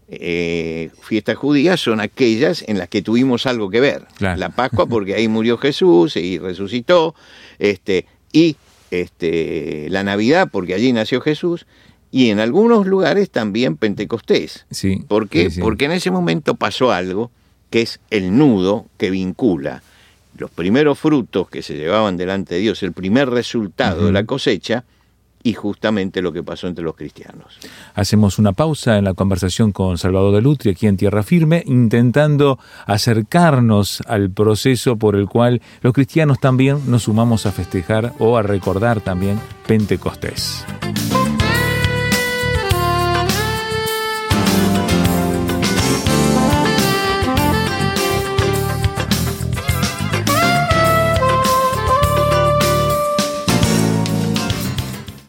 eh, 0.07 0.91
fiestas 1.01 1.35
judías 1.35 1.79
son 1.79 1.99
aquellas 1.99 2.63
en 2.67 2.77
las 2.77 2.89
que 2.89 3.01
tuvimos 3.01 3.47
algo 3.47 3.69
que 3.69 3.79
ver. 3.79 4.03
La 4.19 4.49
Pascua 4.49 4.85
porque 4.85 5.15
ahí 5.15 5.27
murió 5.27 5.57
Jesús 5.57 6.15
y 6.15 6.37
resucitó, 6.37 7.15
este, 7.57 8.05
y 8.31 8.55
este, 8.91 9.87
la 9.89 10.03
Navidad 10.03 10.49
porque 10.51 10.73
allí 10.73 10.93
nació 10.93 11.21
Jesús, 11.21 11.65
y 12.11 12.29
en 12.29 12.39
algunos 12.39 12.87
lugares 12.87 13.29
también 13.29 13.75
Pentecostés. 13.75 14.65
Sí, 14.71 15.03
¿Por 15.07 15.27
qué? 15.27 15.51
Porque 15.59 15.85
en 15.85 15.91
ese 15.91 16.11
momento 16.11 16.55
pasó 16.55 16.91
algo 16.91 17.29
que 17.69 17.81
es 17.81 17.99
el 18.09 18.37
nudo 18.37 18.85
que 18.97 19.09
vincula 19.09 19.81
los 20.37 20.51
primeros 20.51 20.99
frutos 20.99 21.49
que 21.49 21.61
se 21.61 21.75
llevaban 21.75 22.17
delante 22.17 22.55
de 22.55 22.61
Dios, 22.61 22.83
el 22.83 22.93
primer 22.93 23.29
resultado 23.29 24.05
de 24.05 24.11
la 24.11 24.25
cosecha, 24.25 24.83
y 25.45 25.53
justamente 25.53 26.23
lo 26.23 26.33
que 26.33 26.41
pasó 26.41 26.67
entre 26.67 26.83
los 26.83 26.95
cristianos. 26.95 27.59
Hacemos 27.93 28.39
una 28.39 28.53
pausa 28.53 28.97
en 28.97 29.03
la 29.03 29.13
conversación 29.13 29.71
con 29.71 29.99
Salvador 29.99 30.33
de 30.33 30.41
Lutri 30.41 30.71
aquí 30.71 30.87
en 30.87 30.97
Tierra 30.97 31.21
Firme, 31.21 31.61
intentando 31.67 32.57
acercarnos 32.87 34.01
al 34.07 34.31
proceso 34.31 34.97
por 34.97 35.15
el 35.15 35.27
cual 35.27 35.61
los 35.81 35.93
cristianos 35.93 36.39
también 36.39 36.79
nos 36.87 37.03
sumamos 37.03 37.45
a 37.45 37.51
festejar 37.51 38.13
o 38.17 38.37
a 38.37 38.41
recordar 38.41 39.01
también 39.01 39.39
Pentecostés. 39.67 40.65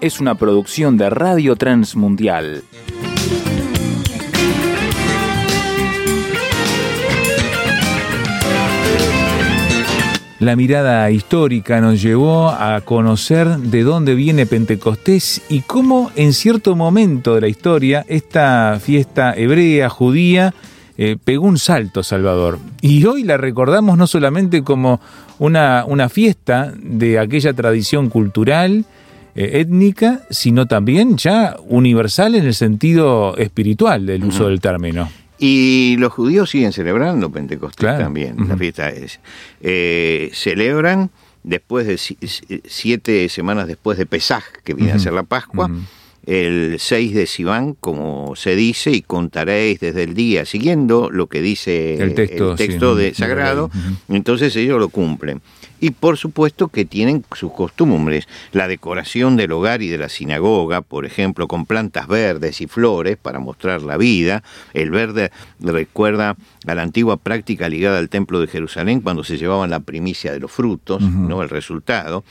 es 0.00 0.20
una 0.20 0.34
producción 0.34 0.96
de 0.96 1.10
Radio 1.10 1.56
Transmundial. 1.56 2.62
La 10.38 10.54
mirada 10.54 11.10
histórica 11.10 11.80
nos 11.80 12.02
llevó 12.02 12.50
a 12.50 12.80
conocer 12.82 13.48
de 13.56 13.82
dónde 13.82 14.14
viene 14.14 14.44
Pentecostés 14.44 15.42
y 15.48 15.62
cómo 15.62 16.10
en 16.14 16.34
cierto 16.34 16.76
momento 16.76 17.34
de 17.34 17.40
la 17.40 17.48
historia 17.48 18.04
esta 18.06 18.78
fiesta 18.78 19.34
hebrea, 19.34 19.88
judía, 19.88 20.52
eh, 20.98 21.16
pegó 21.22 21.46
un 21.46 21.58
salto, 21.58 22.02
Salvador. 22.02 22.58
Y 22.82 23.04
hoy 23.06 23.22
la 23.22 23.38
recordamos 23.38 23.96
no 23.96 24.06
solamente 24.06 24.62
como 24.62 25.00
una, 25.38 25.84
una 25.86 26.10
fiesta 26.10 26.72
de 26.82 27.18
aquella 27.18 27.54
tradición 27.54 28.10
cultural, 28.10 28.84
eh, 29.36 29.60
étnica, 29.60 30.22
sino 30.30 30.66
también 30.66 31.18
ya 31.18 31.56
universal 31.68 32.34
en 32.34 32.46
el 32.46 32.54
sentido 32.54 33.36
espiritual 33.36 34.06
del 34.06 34.24
uso 34.24 34.48
del 34.48 34.60
término. 34.60 35.10
Y 35.38 35.96
los 35.98 36.14
judíos 36.14 36.48
siguen 36.48 36.72
celebrando 36.72 37.30
Pentecostés 37.30 37.98
también, 37.98 38.36
la 38.48 38.56
fiesta 38.56 38.88
es. 38.88 39.20
Eh, 39.60 40.30
celebran 40.32 41.10
después 41.42 41.86
de 41.86 41.98
siete 42.64 43.28
semanas 43.28 43.68
después 43.68 43.98
de 43.98 44.06
Pesaj, 44.06 44.42
que 44.64 44.72
viene 44.72 44.92
a 44.92 44.98
ser 44.98 45.12
la 45.12 45.22
Pascua, 45.24 45.70
el 46.24 46.76
6 46.78 47.14
de 47.14 47.26
Sivan, 47.26 47.74
como 47.74 48.34
se 48.36 48.56
dice, 48.56 48.90
y 48.90 49.02
contaréis 49.02 49.80
desde 49.80 50.02
el 50.02 50.14
día, 50.14 50.46
siguiendo 50.46 51.10
lo 51.10 51.26
que 51.26 51.42
dice 51.42 52.02
el 52.02 52.14
texto, 52.14 52.96
de 52.96 53.12
sagrado, 53.12 53.70
entonces 54.08 54.56
ellos 54.56 54.80
lo 54.80 54.88
cumplen 54.88 55.42
y 55.80 55.90
por 55.90 56.16
supuesto 56.16 56.68
que 56.68 56.84
tienen 56.84 57.24
sus 57.34 57.52
costumbres, 57.52 58.28
la 58.52 58.68
decoración 58.68 59.36
del 59.36 59.52
hogar 59.52 59.82
y 59.82 59.88
de 59.88 59.98
la 59.98 60.08
sinagoga, 60.08 60.80
por 60.80 61.06
ejemplo, 61.06 61.48
con 61.48 61.66
plantas 61.66 62.08
verdes 62.08 62.60
y 62.60 62.66
flores 62.66 63.16
para 63.16 63.38
mostrar 63.38 63.82
la 63.82 63.96
vida. 63.96 64.42
El 64.74 64.90
verde 64.90 65.30
recuerda 65.60 66.36
a 66.66 66.74
la 66.74 66.82
antigua 66.82 67.16
práctica 67.16 67.68
ligada 67.68 67.98
al 67.98 68.08
templo 68.08 68.40
de 68.40 68.46
Jerusalén 68.46 69.00
cuando 69.00 69.24
se 69.24 69.36
llevaban 69.36 69.70
la 69.70 69.80
primicia 69.80 70.32
de 70.32 70.40
los 70.40 70.50
frutos, 70.50 71.02
no 71.02 71.42
el 71.42 71.48
resultado. 71.48 72.24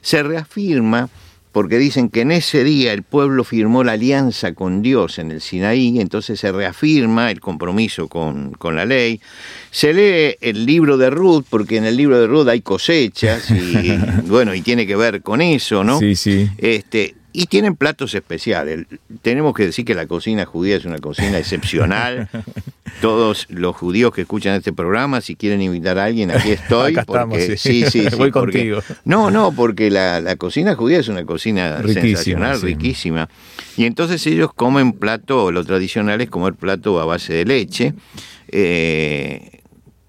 Se 0.00 0.22
reafirma 0.22 1.08
porque 1.52 1.78
dicen 1.78 2.10
que 2.10 2.20
en 2.20 2.30
ese 2.30 2.62
día 2.62 2.92
el 2.92 3.02
pueblo 3.02 3.42
firmó 3.42 3.82
la 3.82 3.92
alianza 3.92 4.52
con 4.54 4.82
Dios 4.82 5.18
en 5.18 5.32
el 5.32 5.40
Sinaí, 5.40 6.00
entonces 6.00 6.38
se 6.38 6.52
reafirma 6.52 7.30
el 7.30 7.40
compromiso 7.40 8.08
con, 8.08 8.56
la 8.62 8.84
ley. 8.84 9.20
Se 9.70 9.92
lee 9.92 10.36
el 10.40 10.64
libro 10.64 10.96
de 10.96 11.10
Ruth, 11.10 11.44
porque 11.50 11.76
en 11.76 11.84
el 11.84 11.96
libro 11.96 12.20
de 12.20 12.26
Ruth 12.26 12.48
hay 12.48 12.60
cosechas, 12.60 13.50
y 13.50 13.96
bueno, 14.26 14.54
y 14.54 14.62
tiene 14.62 14.86
que 14.86 14.96
ver 14.96 15.22
con 15.22 15.40
eso, 15.40 15.82
¿no? 15.82 15.98
Sí, 15.98 16.14
sí. 16.14 16.48
Este, 16.58 17.14
y 17.32 17.46
tienen 17.46 17.76
platos 17.76 18.14
especiales. 18.14 18.86
Tenemos 19.22 19.54
que 19.54 19.66
decir 19.66 19.84
que 19.84 19.94
la 19.94 20.06
cocina 20.06 20.46
judía 20.46 20.76
es 20.76 20.84
una 20.84 20.98
cocina 20.98 21.38
excepcional. 21.38 22.28
Todos 23.00 23.46
los 23.48 23.76
judíos 23.76 24.12
que 24.12 24.22
escuchan 24.22 24.54
este 24.54 24.72
programa, 24.72 25.20
si 25.20 25.36
quieren 25.36 25.62
invitar 25.62 25.98
a 25.98 26.04
alguien, 26.04 26.30
aquí 26.30 26.50
estoy. 26.52 26.96
porque, 27.06 27.56
sí, 27.56 27.84
sí, 27.84 28.00
sí. 28.08 28.08
Voy 28.16 28.30
contigo. 28.30 28.82
No, 29.04 29.30
no, 29.30 29.52
porque 29.52 29.90
la, 29.90 30.36
cocina 30.36 30.74
judía 30.74 30.98
es 30.98 31.08
una 31.08 31.24
cocina 31.24 31.82
sensacional, 31.86 32.60
riquísima. 32.60 33.28
Y 33.76 33.84
entonces 33.84 34.26
ellos 34.26 34.52
comen 34.54 34.92
plato, 34.92 35.50
lo 35.52 35.64
tradicional 35.64 36.20
es 36.20 36.28
comer 36.28 36.54
plato 36.54 37.00
a 37.00 37.04
base 37.04 37.32
de 37.32 37.44
leche. 37.44 37.94
Eh, 38.48 39.60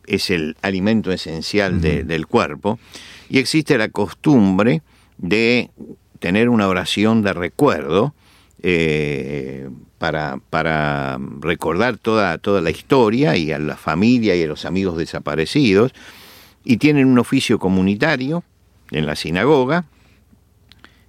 es 0.06 0.30
el 0.30 0.58
alimento 0.62 1.12
esencial 1.12 1.82
del 1.82 2.28
cuerpo. 2.28 2.80
Y 3.30 3.40
existe 3.40 3.78
la 3.78 3.88
costumbre 3.88 4.82
de 5.18 5.70
tener 6.20 6.50
una 6.50 6.68
oración 6.68 7.22
de 7.22 7.34
recuerdo 7.34 8.14
eh, 8.62 9.70
para, 10.02 10.40
para, 10.50 11.20
recordar 11.42 11.96
toda, 12.00 12.40
toda 12.40 12.60
la 12.60 12.72
historia 12.72 13.38
y 13.38 13.52
a 13.52 13.60
la 13.60 13.78
familia 13.78 14.36
y 14.36 14.42
a 14.42 14.48
los 14.48 14.66
amigos 14.66 14.98
desaparecidos, 14.98 15.94
y 16.64 16.78
tienen 16.78 17.06
un 17.06 17.20
oficio 17.20 17.60
comunitario 17.60 18.44
en 18.90 19.06
la 19.06 19.16
sinagoga, 19.16 19.86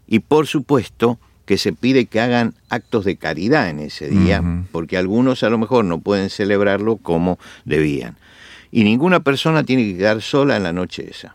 y 0.07 0.19
por 0.19 0.47
supuesto 0.47 1.19
que 1.47 1.57
se 1.57 1.73
pide 1.73 2.05
que 2.05 2.21
hagan 2.21 2.53
actos 2.69 3.07
de 3.07 3.17
caridad 3.17 3.71
en 3.71 3.79
ese 3.79 4.11
día, 4.11 4.43
porque 4.73 4.99
algunos 4.99 5.43
a 5.43 5.49
lo 5.49 5.57
mejor 5.57 5.87
no 5.87 6.03
pueden 6.03 6.29
celebrarlo 6.29 6.99
como 6.99 7.39
debían. 7.65 8.19
Y 8.71 8.85
ninguna 8.85 9.21
persona 9.21 9.65
tiene 9.65 9.85
que 9.85 9.97
quedar 9.97 10.21
sola 10.21 10.59
en 10.59 10.65
la 10.65 10.75
noche 10.75 11.09
esa 11.11 11.35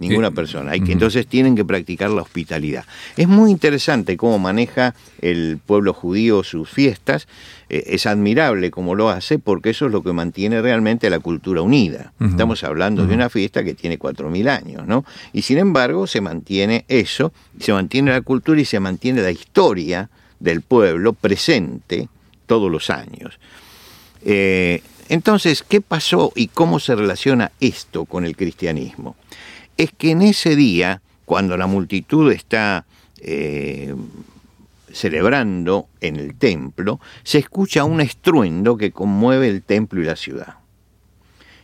ninguna 0.00 0.30
persona. 0.30 0.72
Hay 0.72 0.80
que, 0.80 0.92
Entonces 0.92 1.26
tienen 1.26 1.54
que 1.54 1.64
practicar 1.64 2.10
la 2.10 2.22
hospitalidad. 2.22 2.84
Es 3.16 3.28
muy 3.28 3.50
interesante 3.50 4.16
cómo 4.16 4.38
maneja 4.38 4.94
el 5.20 5.58
pueblo 5.64 5.92
judío 5.92 6.42
sus 6.42 6.68
fiestas. 6.68 7.28
Eh, 7.68 7.84
es 7.86 8.06
admirable 8.06 8.70
cómo 8.70 8.94
lo 8.94 9.10
hace 9.10 9.38
porque 9.38 9.70
eso 9.70 9.86
es 9.86 9.92
lo 9.92 10.02
que 10.02 10.12
mantiene 10.12 10.62
realmente 10.62 11.10
la 11.10 11.20
cultura 11.20 11.62
unida. 11.62 12.12
Estamos 12.18 12.64
hablando 12.64 13.06
de 13.06 13.14
una 13.14 13.28
fiesta 13.28 13.62
que 13.62 13.74
tiene 13.74 13.98
4.000 13.98 14.48
años, 14.48 14.86
¿no? 14.86 15.04
Y 15.32 15.42
sin 15.42 15.58
embargo 15.58 16.06
se 16.06 16.20
mantiene 16.20 16.84
eso, 16.88 17.32
se 17.58 17.72
mantiene 17.72 18.10
la 18.10 18.22
cultura 18.22 18.60
y 18.60 18.64
se 18.64 18.80
mantiene 18.80 19.20
la 19.20 19.30
historia 19.30 20.08
del 20.40 20.62
pueblo 20.62 21.12
presente 21.12 22.08
todos 22.46 22.70
los 22.70 22.88
años. 22.88 23.38
Eh, 24.24 24.82
entonces, 25.10 25.62
¿qué 25.62 25.80
pasó 25.80 26.32
y 26.34 26.48
cómo 26.48 26.78
se 26.78 26.94
relaciona 26.94 27.52
esto 27.60 28.04
con 28.06 28.24
el 28.24 28.36
cristianismo? 28.36 29.16
Es 29.80 29.92
que 29.92 30.10
en 30.10 30.20
ese 30.20 30.56
día, 30.56 31.00
cuando 31.24 31.56
la 31.56 31.66
multitud 31.66 32.30
está 32.30 32.84
eh, 33.22 33.94
celebrando 34.92 35.88
en 36.02 36.16
el 36.16 36.34
templo, 36.34 37.00
se 37.22 37.38
escucha 37.38 37.84
un 37.84 38.02
estruendo 38.02 38.76
que 38.76 38.90
conmueve 38.92 39.48
el 39.48 39.62
templo 39.62 40.02
y 40.02 40.04
la 40.04 40.16
ciudad. 40.16 40.56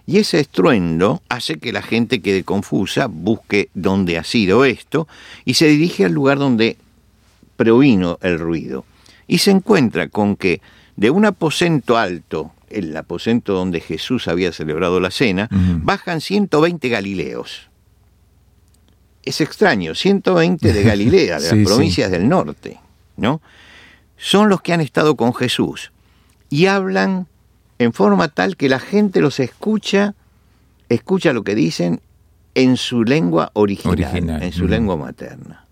Y 0.07 0.17
ese 0.17 0.41
estruendo 0.41 1.21
hace 1.29 1.59
que 1.59 1.75
la 1.75 1.83
gente 1.83 2.23
quede 2.23 2.43
confusa, 2.43 3.07
busque 3.07 3.69
dónde 3.75 4.17
ha 4.17 4.25
sido 4.25 4.65
esto 4.65 5.07
y 5.45 5.55
se 5.55 5.67
dirige 5.67 6.07
al 6.07 6.13
lugar 6.13 6.39
donde 6.39 6.79
provino 7.57 8.19
el 8.23 8.39
ruido. 8.39 8.87
Y 9.27 9.39
se 9.39 9.51
encuentra 9.51 10.09
con 10.09 10.37
que 10.37 10.63
de 10.97 11.11
un 11.11 11.27
aposento 11.27 11.99
alto, 11.99 12.53
el 12.71 12.97
aposento 12.97 13.53
donde 13.53 13.81
Jesús 13.81 14.27
había 14.27 14.53
celebrado 14.53 15.01
la 15.01 15.11
cena, 15.11 15.51
bajan 15.51 16.23
120 16.23 16.89
galileos. 16.89 17.69
Es 19.27 19.43
extraño, 19.43 19.95
120 19.95 20.73
de 20.73 20.83
Galilea, 20.83 21.39
de 21.39 21.53
las 21.57 21.69
provincias 21.69 22.11
del 22.11 22.27
norte, 22.29 22.81
¿no? 23.19 23.43
Son 24.17 24.49
los 24.49 24.63
que 24.63 24.73
han 24.73 24.81
estado 24.81 25.15
con 25.17 25.35
Jesús 25.35 25.93
y 26.49 26.67
hablan 26.67 27.27
en 27.79 27.93
forma 27.93 28.29
tal 28.29 28.57
que 28.57 28.71
la 28.71 28.79
gente 28.79 29.21
los 29.21 29.39
escucha, 29.41 30.15
escucha 30.89 31.35
lo 31.35 31.45
que 31.45 31.55
dicen 31.55 32.01
en 32.55 32.79
su 32.79 33.05
lengua 33.05 33.51
original, 33.53 34.43
en 34.43 34.53
su 34.53 34.67
lengua 34.67 34.97
materna. 34.97 35.67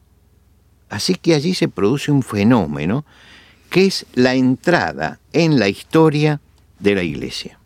Así 0.91 1.15
que 1.15 1.35
allí 1.35 1.55
se 1.55 1.69
produce 1.69 2.13
un 2.13 2.23
fenómeno 2.23 3.07
que 3.71 3.87
es 3.87 4.07
la 4.15 4.35
entrada 4.35 5.19
en 5.33 5.59
la 5.59 5.69
historia 5.69 6.41
de 6.79 6.95
la 6.95 7.03
iglesia. 7.03 7.59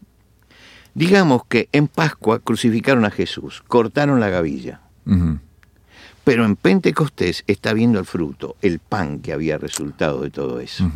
Digamos 0.94 1.42
que 1.46 1.68
en 1.72 1.88
Pascua 1.88 2.38
crucificaron 2.38 3.04
a 3.04 3.10
Jesús, 3.10 3.62
cortaron 3.66 4.20
la 4.20 4.30
gavilla. 4.30 4.80
Pero 6.28 6.44
en 6.44 6.56
Pentecostés 6.56 7.42
está 7.46 7.72
viendo 7.72 7.98
el 7.98 8.04
fruto, 8.04 8.56
el 8.60 8.80
pan 8.80 9.20
que 9.20 9.32
había 9.32 9.56
resultado 9.56 10.20
de 10.20 10.28
todo 10.28 10.60
eso. 10.60 10.90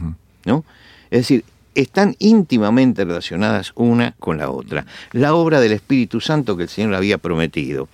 ¿no? 0.44 0.62
Es 1.10 1.20
decir, 1.20 1.46
están 1.74 2.16
íntimamente 2.18 3.02
relacionadas 3.06 3.72
una 3.74 4.14
con 4.18 4.36
la 4.36 4.50
otra. 4.50 4.84
La 5.12 5.32
obra 5.32 5.58
del 5.60 5.72
Espíritu 5.72 6.20
Santo 6.20 6.54
que 6.58 6.64
el 6.64 6.68
Señor 6.68 6.94
había 6.94 7.16
prometido 7.16 7.88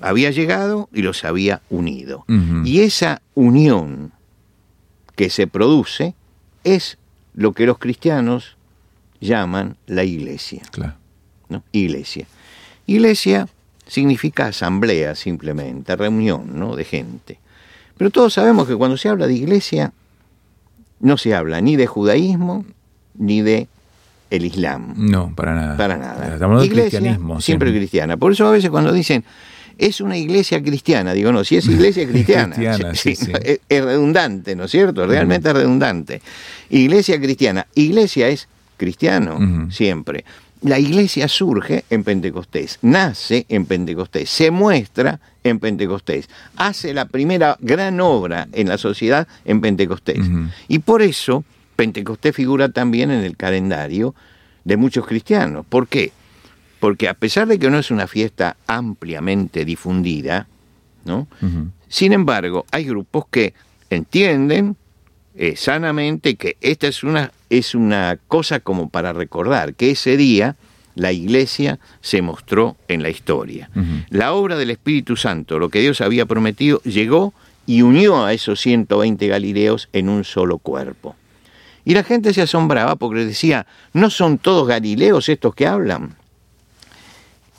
había 0.00 0.30
llegado 0.30 0.88
y 0.92 1.02
los 1.02 1.24
había 1.24 1.62
unido. 1.68 2.24
Y 2.64 2.80
esa 2.80 3.22
unión 3.34 4.12
que 5.16 5.30
se 5.30 5.48
produce 5.48 6.14
es 6.62 6.98
lo 7.34 7.54
que 7.54 7.66
los 7.66 7.78
cristianos 7.78 8.56
llaman 9.20 9.76
la 9.86 10.04
iglesia. 10.04 10.62
¿no? 11.48 11.64
Iglesia. 11.72 12.26
Iglesia 12.86 13.48
significa 13.86 14.46
asamblea 14.46 15.14
simplemente, 15.14 15.96
reunión 15.96 16.58
¿no? 16.58 16.76
de 16.76 16.84
gente. 16.84 17.38
Pero 17.96 18.10
todos 18.10 18.34
sabemos 18.34 18.66
que 18.66 18.74
cuando 18.74 18.96
se 18.96 19.08
habla 19.08 19.26
de 19.26 19.34
iglesia, 19.34 19.92
no 21.00 21.16
se 21.16 21.34
habla 21.34 21.60
ni 21.60 21.76
de 21.76 21.86
judaísmo, 21.86 22.64
ni 23.16 23.42
de 23.42 23.68
el 24.30 24.44
Islam. 24.46 24.94
No, 24.96 25.32
para 25.34 25.54
nada. 25.54 25.76
Para 25.76 25.96
nada. 25.96 26.34
Estamos 26.34 26.62
de 26.62 26.68
cristianismo. 26.68 27.40
Siempre 27.40 27.70
cristiana. 27.70 28.16
Por 28.16 28.32
eso 28.32 28.46
a 28.46 28.50
veces 28.50 28.70
cuando 28.70 28.92
dicen 28.92 29.24
es 29.78 30.00
una 30.00 30.16
iglesia 30.16 30.62
cristiana, 30.62 31.12
digo, 31.12 31.32
no, 31.32 31.44
si 31.44 31.56
es 31.56 31.66
iglesia 31.66 32.06
cristiana, 32.08 32.56
Es, 32.94 33.84
redundante, 33.84 34.54
¿no 34.54 34.64
es 34.64 34.70
cierto? 34.70 35.06
Realmente 35.06 35.48
es 35.48 35.54
redundante. 35.54 36.22
Iglesia 36.70 37.20
cristiana. 37.20 37.66
Iglesia 37.74 38.28
es 38.28 38.48
cristiano, 38.76 39.68
siempre. 39.70 40.24
La 40.62 40.78
iglesia 40.78 41.28
surge 41.28 41.84
en 41.90 42.04
Pentecostés, 42.04 42.78
nace 42.80 43.44
en 43.48 43.66
Pentecostés, 43.66 44.30
se 44.30 44.50
muestra 44.50 45.20
en 45.42 45.58
Pentecostés, 45.58 46.30
hace 46.56 46.94
la 46.94 47.04
primera 47.04 47.58
gran 47.60 48.00
obra 48.00 48.48
en 48.52 48.68
la 48.68 48.78
sociedad 48.78 49.28
en 49.44 49.60
Pentecostés. 49.60 50.20
Y 50.68 50.78
por 50.78 51.02
eso 51.02 51.44
Pentecostés 51.76 52.34
figura 52.34 52.70
también 52.70 53.10
en 53.10 53.24
el 53.24 53.36
calendario 53.36 54.14
de 54.64 54.76
muchos 54.76 55.06
cristianos. 55.06 55.66
¿Por 55.66 55.86
qué? 55.86 56.12
Porque 56.80 57.08
a 57.08 57.14
pesar 57.14 57.46
de 57.46 57.58
que 57.58 57.70
no 57.70 57.78
es 57.78 57.90
una 57.90 58.06
fiesta 58.06 58.56
ampliamente 58.66 59.64
difundida, 59.64 60.48
¿no? 61.04 61.28
Sin 61.88 62.12
embargo, 62.12 62.64
hay 62.70 62.84
grupos 62.84 63.26
que 63.30 63.54
entienden 63.90 64.76
eh, 65.36 65.56
sanamente 65.56 66.36
que 66.36 66.56
esta 66.60 66.86
es 66.86 67.02
una, 67.02 67.32
es 67.58 67.74
una 67.74 68.18
cosa 68.28 68.60
como 68.60 68.88
para 68.88 69.12
recordar 69.12 69.74
que 69.74 69.90
ese 69.90 70.16
día 70.16 70.56
la 70.94 71.12
iglesia 71.12 71.78
se 72.00 72.22
mostró 72.22 72.76
en 72.88 73.02
la 73.02 73.10
historia. 73.10 73.70
La 74.10 74.32
obra 74.32 74.56
del 74.56 74.70
Espíritu 74.70 75.16
Santo, 75.16 75.58
lo 75.58 75.68
que 75.68 75.80
Dios 75.80 76.00
había 76.00 76.26
prometido, 76.26 76.80
llegó 76.82 77.34
y 77.66 77.82
unió 77.82 78.24
a 78.24 78.32
esos 78.32 78.60
120 78.60 79.26
galileos 79.26 79.88
en 79.92 80.08
un 80.08 80.24
solo 80.24 80.58
cuerpo. 80.58 81.16
Y 81.84 81.94
la 81.94 82.04
gente 82.04 82.32
se 82.32 82.42
asombraba 82.42 82.96
porque 82.96 83.24
decía, 83.24 83.66
¿no 83.92 84.10
son 84.10 84.38
todos 84.38 84.66
galileos 84.66 85.28
estos 85.28 85.54
que 85.54 85.66
hablan? 85.66 86.16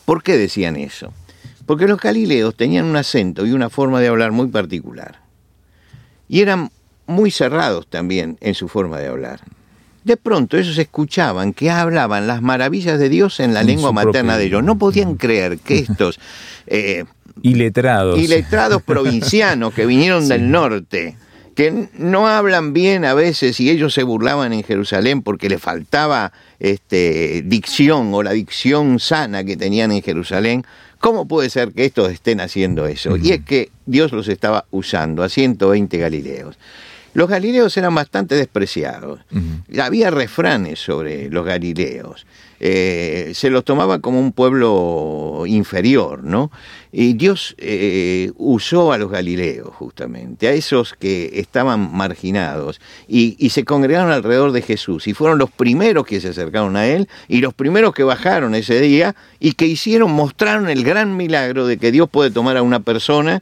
¿Por 0.06 0.24
qué 0.24 0.38
decían 0.38 0.76
eso? 0.76 1.14
Porque 1.66 1.88
los 1.88 2.00
galileos 2.00 2.56
tenían 2.56 2.86
un 2.86 2.96
acento 2.96 3.46
y 3.46 3.52
una 3.52 3.70
forma 3.70 4.00
de 4.00 4.08
hablar 4.08 4.32
muy 4.32 4.48
particular. 4.48 5.20
Y 6.28 6.42
eran 6.42 6.72
muy 7.08 7.32
cerrados 7.32 7.88
también 7.88 8.38
en 8.42 8.56
su 8.56 8.68
forma 8.68 9.00
de 9.00 9.08
hablar. 9.08 9.42
De 10.06 10.18
pronto 10.18 10.56
ellos 10.56 10.78
escuchaban 10.78 11.52
que 11.52 11.72
hablaban 11.72 12.28
las 12.28 12.44
maravillas 12.44 13.00
de 13.00 13.10
Dios 13.10 13.40
en 13.40 13.56
la 13.56 13.64
lengua 13.64 13.92
materna 13.92 14.38
de 14.38 14.46
ellos. 14.46 14.64
No 14.64 14.78
podían 14.78 15.16
creer 15.16 15.58
que 15.58 15.80
estos... 15.90 16.20
Eh, 16.68 17.06
iletrados. 17.42 18.20
Iletrados 18.20 18.82
provincianos 18.86 19.74
que 19.74 19.88
vinieron 19.88 20.28
del 20.28 20.52
norte 20.52 21.18
que 21.56 21.88
no 21.98 22.28
hablan 22.28 22.74
bien 22.74 23.06
a 23.06 23.14
veces 23.14 23.60
y 23.60 23.70
ellos 23.70 23.94
se 23.94 24.04
burlaban 24.04 24.52
en 24.54 24.64
Jerusalén 24.64 25.24
porque 25.24 25.50
le 25.50 25.58
faltaba 25.58 26.34
este, 26.60 27.42
dicción 27.46 28.14
o 28.14 28.22
la 28.22 28.32
dicción 28.32 29.00
sana 29.00 29.44
que 29.44 29.56
tenían 29.56 29.92
en 29.92 30.04
Jerusalén. 30.04 30.66
¿Cómo 31.00 31.28
puede 31.28 31.50
ser 31.50 31.72
que 31.72 31.86
estos 31.86 32.12
estén 32.12 32.42
haciendo 32.42 32.86
eso? 32.88 33.16
Y 33.16 33.32
es 33.32 33.42
que 33.42 33.72
Dios 33.86 34.12
los 34.12 34.28
estaba 34.28 34.66
usando 34.70 35.24
a 35.24 35.30
120 35.30 35.98
galileos. 35.98 36.58
Los 37.16 37.30
galileos 37.30 37.76
eran 37.78 37.96
bastante 37.96 38.36
despreciados. 38.36 39.22
Había 39.82 40.12
refranes 40.12 40.80
sobre 40.80 41.30
los 41.30 41.46
galileos. 41.46 42.28
Eh, 42.60 43.32
se 43.34 43.50
los 43.50 43.64
tomaba 43.64 44.00
como 44.00 44.20
un 44.20 44.34
pueblo 44.34 45.46
inferior, 45.48 46.26
¿no? 46.26 46.52
Y 46.92 47.14
Dios 47.14 47.56
eh, 47.58 48.34
usó 48.36 48.92
a 48.92 48.98
los 48.98 49.10
galileos, 49.10 49.70
justamente, 49.76 50.50
a 50.50 50.52
esos 50.52 50.94
que 50.94 51.40
estaban 51.40 51.90
marginados, 51.96 52.82
y, 53.08 53.38
y, 53.40 53.52
se 53.52 53.64
congregaron 53.64 54.12
alrededor 54.12 54.52
de 54.52 54.62
Jesús, 54.62 55.08
y 55.08 55.14
fueron 55.14 55.38
los 55.38 55.52
primeros 55.52 56.06
que 56.06 56.20
se 56.20 56.30
acercaron 56.30 56.76
a 56.76 56.86
Él, 56.86 57.08
y 57.30 57.40
los 57.40 57.54
primeros 57.54 57.94
que 57.94 58.04
bajaron 58.04 58.56
ese 58.56 58.82
día, 58.82 59.16
y 59.40 59.54
que 59.54 59.68
hicieron, 59.68 60.12
mostraron 60.12 60.68
el 60.68 60.84
gran 60.84 61.16
milagro 61.16 61.66
de 61.66 61.78
que 61.78 61.94
Dios 61.94 62.10
puede 62.10 62.32
tomar 62.32 62.58
a 62.58 62.62
una 62.62 62.82
persona, 62.82 63.42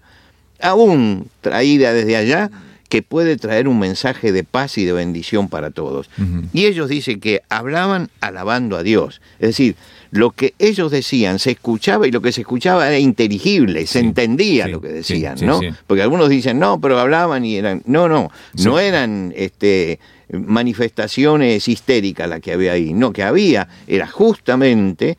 aún 0.61 1.27
traída 1.41 1.91
desde 1.91 2.17
allá, 2.17 2.51
que 2.93 3.01
puede 3.01 3.37
traer 3.37 3.67
un 3.67 3.79
mensaje 3.79 4.31
de 4.31 4.43
paz 4.43 4.77
y 4.77 4.85
de 4.85 4.93
bendición 4.93 5.49
para 5.49 5.71
todos. 5.71 6.11
Y 6.53 6.67
ellos 6.67 6.89
dicen 6.89 7.19
que 7.19 7.41
hablaban 7.49 8.11
alabando 8.21 8.77
a 8.77 8.83
Dios. 8.83 9.19
Es 9.39 9.47
decir, 9.47 9.75
lo 10.11 10.29
que 10.29 10.53
ellos 10.59 10.91
decían 10.91 11.39
se 11.39 11.49
escuchaba 11.49 12.07
y 12.07 12.11
lo 12.11 12.21
que 12.21 12.31
se 12.31 12.41
escuchaba 12.41 12.87
era 12.87 12.99
inteligible, 12.99 13.87
se 13.87 13.97
entendía 13.97 14.67
lo 14.67 14.79
que 14.79 14.89
decían, 14.89 15.39
¿no? 15.41 15.59
Porque 15.87 16.03
algunos 16.03 16.29
dicen, 16.29 16.59
no, 16.59 16.79
pero 16.79 16.99
hablaban 16.99 17.43
y 17.43 17.55
eran... 17.55 17.81
No, 17.87 18.07
no, 18.07 18.29
no 18.63 18.77
eran 18.77 19.33
este, 19.35 19.99
manifestaciones 20.29 21.67
histéricas 21.67 22.29
las 22.29 22.41
que 22.41 22.51
había 22.51 22.73
ahí. 22.73 22.93
No, 22.93 23.11
que 23.11 23.23
había 23.23 23.69
era 23.87 24.05
justamente 24.05 25.17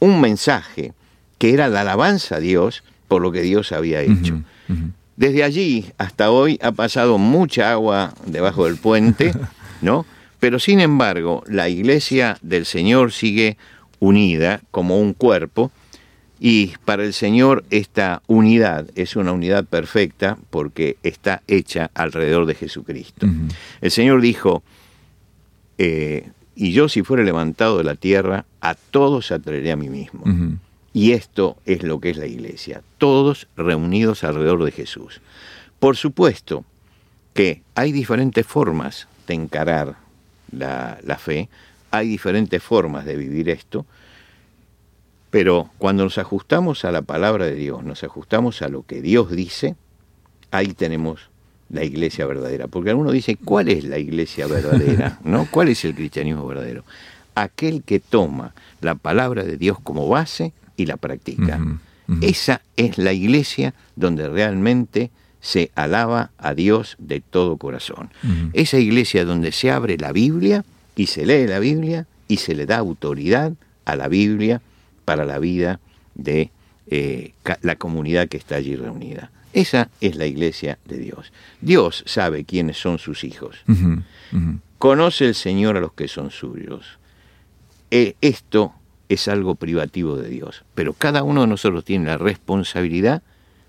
un 0.00 0.20
mensaje 0.20 0.94
que 1.38 1.54
era 1.54 1.68
la 1.68 1.82
alabanza 1.82 2.38
a 2.38 2.40
Dios 2.40 2.82
por 3.06 3.22
lo 3.22 3.30
que 3.30 3.42
Dios 3.42 3.70
había 3.70 4.00
hecho. 4.00 4.42
Desde 5.16 5.44
allí 5.44 5.86
hasta 5.98 6.30
hoy 6.30 6.58
ha 6.62 6.72
pasado 6.72 7.18
mucha 7.18 7.70
agua 7.72 8.14
debajo 8.26 8.64
del 8.64 8.76
puente, 8.76 9.32
¿no? 9.82 10.06
Pero 10.40 10.58
sin 10.58 10.80
embargo, 10.80 11.44
la 11.46 11.68
iglesia 11.68 12.38
del 12.42 12.66
Señor 12.66 13.12
sigue 13.12 13.56
unida 14.00 14.60
como 14.70 14.98
un 14.98 15.12
cuerpo 15.12 15.70
y 16.40 16.72
para 16.84 17.04
el 17.04 17.12
Señor 17.12 17.64
esta 17.70 18.20
unidad 18.26 18.86
es 18.96 19.14
una 19.14 19.30
unidad 19.30 19.64
perfecta 19.64 20.36
porque 20.50 20.96
está 21.04 21.42
hecha 21.46 21.92
alrededor 21.94 22.46
de 22.46 22.56
Jesucristo. 22.56 23.28
El 23.80 23.90
Señor 23.92 24.20
dijo, 24.20 24.64
eh, 25.78 26.30
y 26.56 26.72
yo 26.72 26.88
si 26.88 27.02
fuera 27.02 27.22
levantado 27.22 27.78
de 27.78 27.84
la 27.84 27.94
tierra, 27.94 28.44
a 28.60 28.74
todos 28.74 29.30
atraeré 29.30 29.70
a 29.70 29.76
mí 29.76 29.88
mismo. 29.88 30.24
Y 30.94 31.12
esto 31.12 31.56
es 31.64 31.82
lo 31.82 32.00
que 32.00 32.10
es 32.10 32.16
la 32.16 32.26
iglesia, 32.26 32.82
todos 32.98 33.48
reunidos 33.56 34.24
alrededor 34.24 34.64
de 34.64 34.72
Jesús. 34.72 35.20
Por 35.78 35.96
supuesto 35.96 36.64
que 37.34 37.62
hay 37.74 37.92
diferentes 37.92 38.46
formas 38.46 39.08
de 39.26 39.34
encarar 39.34 39.96
la, 40.50 41.18
fe, 41.18 41.48
hay 41.90 42.08
diferentes 42.08 42.62
formas 42.62 43.04
de 43.04 43.16
vivir 43.16 43.48
esto, 43.48 43.86
Pero 45.30 45.70
cuando 45.78 46.04
nos 46.04 46.18
ajustamos 46.18 46.84
a 46.84 46.92
la 46.92 47.00
palabra 47.00 47.46
de 47.46 47.54
Dios, 47.54 47.82
nos 47.84 48.04
ajustamos 48.04 48.60
a 48.60 48.68
lo 48.68 48.84
que 48.84 49.00
Dios 49.00 49.30
dice, 49.30 49.76
ahí 50.50 50.74
tenemos 50.74 51.30
la 51.70 51.84
iglesia 51.84 52.26
verdadera. 52.26 52.68
Porque 52.68 52.90
alguno 52.90 53.10
dice, 53.10 53.36
¿cuál 53.42 53.70
es 53.70 53.84
la 53.84 53.98
iglesia 53.98 54.46
verdadera? 54.46 55.18
¿No? 55.24 55.48
¿Cuál 55.50 55.68
es 55.68 55.86
el 55.86 55.94
cristianismo 55.94 56.46
verdadero? 56.46 56.84
Aquel 57.34 57.82
que 57.82 57.98
toma 57.98 58.54
la 58.82 58.94
palabra 58.94 59.42
de 59.42 59.56
Dios 59.56 59.78
como 59.82 60.06
base 60.06 60.52
y 60.82 60.86
la 60.86 60.96
practica. 60.96 61.60
Esa 62.20 62.60
es 62.76 62.98
la 62.98 63.12
iglesia 63.12 63.74
donde 63.96 64.28
realmente 64.28 65.10
se 65.40 65.70
alaba 65.74 66.30
a 66.38 66.54
Dios 66.54 66.96
de 66.98 67.20
todo 67.20 67.56
corazón. 67.56 68.10
Esa 68.52 68.78
iglesia 68.78 69.24
donde 69.24 69.52
se 69.52 69.70
abre 69.70 69.96
la 69.96 70.12
Biblia 70.12 70.64
y 70.94 71.06
se 71.06 71.24
lee 71.24 71.46
la 71.46 71.58
Biblia 71.58 72.06
y 72.28 72.36
se 72.36 72.54
le 72.54 72.66
da 72.66 72.78
autoridad 72.78 73.52
a 73.84 73.96
la 73.96 74.08
Biblia 74.08 74.60
para 75.04 75.24
la 75.24 75.38
vida 75.38 75.80
de 76.14 76.50
eh, 76.88 77.32
la 77.62 77.76
comunidad 77.76 78.28
que 78.28 78.36
está 78.36 78.56
allí 78.56 78.76
reunida. 78.76 79.30
Esa 79.52 79.90
es 80.00 80.16
la 80.16 80.26
iglesia 80.26 80.78
de 80.86 80.98
Dios. 80.98 81.32
Dios 81.60 82.04
sabe 82.06 82.44
quiénes 82.44 82.78
son 82.78 82.98
sus 82.98 83.24
hijos. 83.24 83.56
Conoce 84.78 85.26
el 85.26 85.34
Señor 85.34 85.76
a 85.76 85.80
los 85.80 85.92
que 85.92 86.08
son 86.08 86.30
suyos. 86.30 86.98
Eh, 87.90 88.16
esto 88.20 88.72
es 89.12 89.28
algo 89.28 89.54
privativo 89.54 90.16
de 90.16 90.28
Dios, 90.28 90.64
pero 90.74 90.92
cada 90.92 91.22
uno 91.22 91.42
de 91.42 91.46
nosotros 91.46 91.84
tiene 91.84 92.06
la 92.06 92.18
responsabilidad 92.18 93.22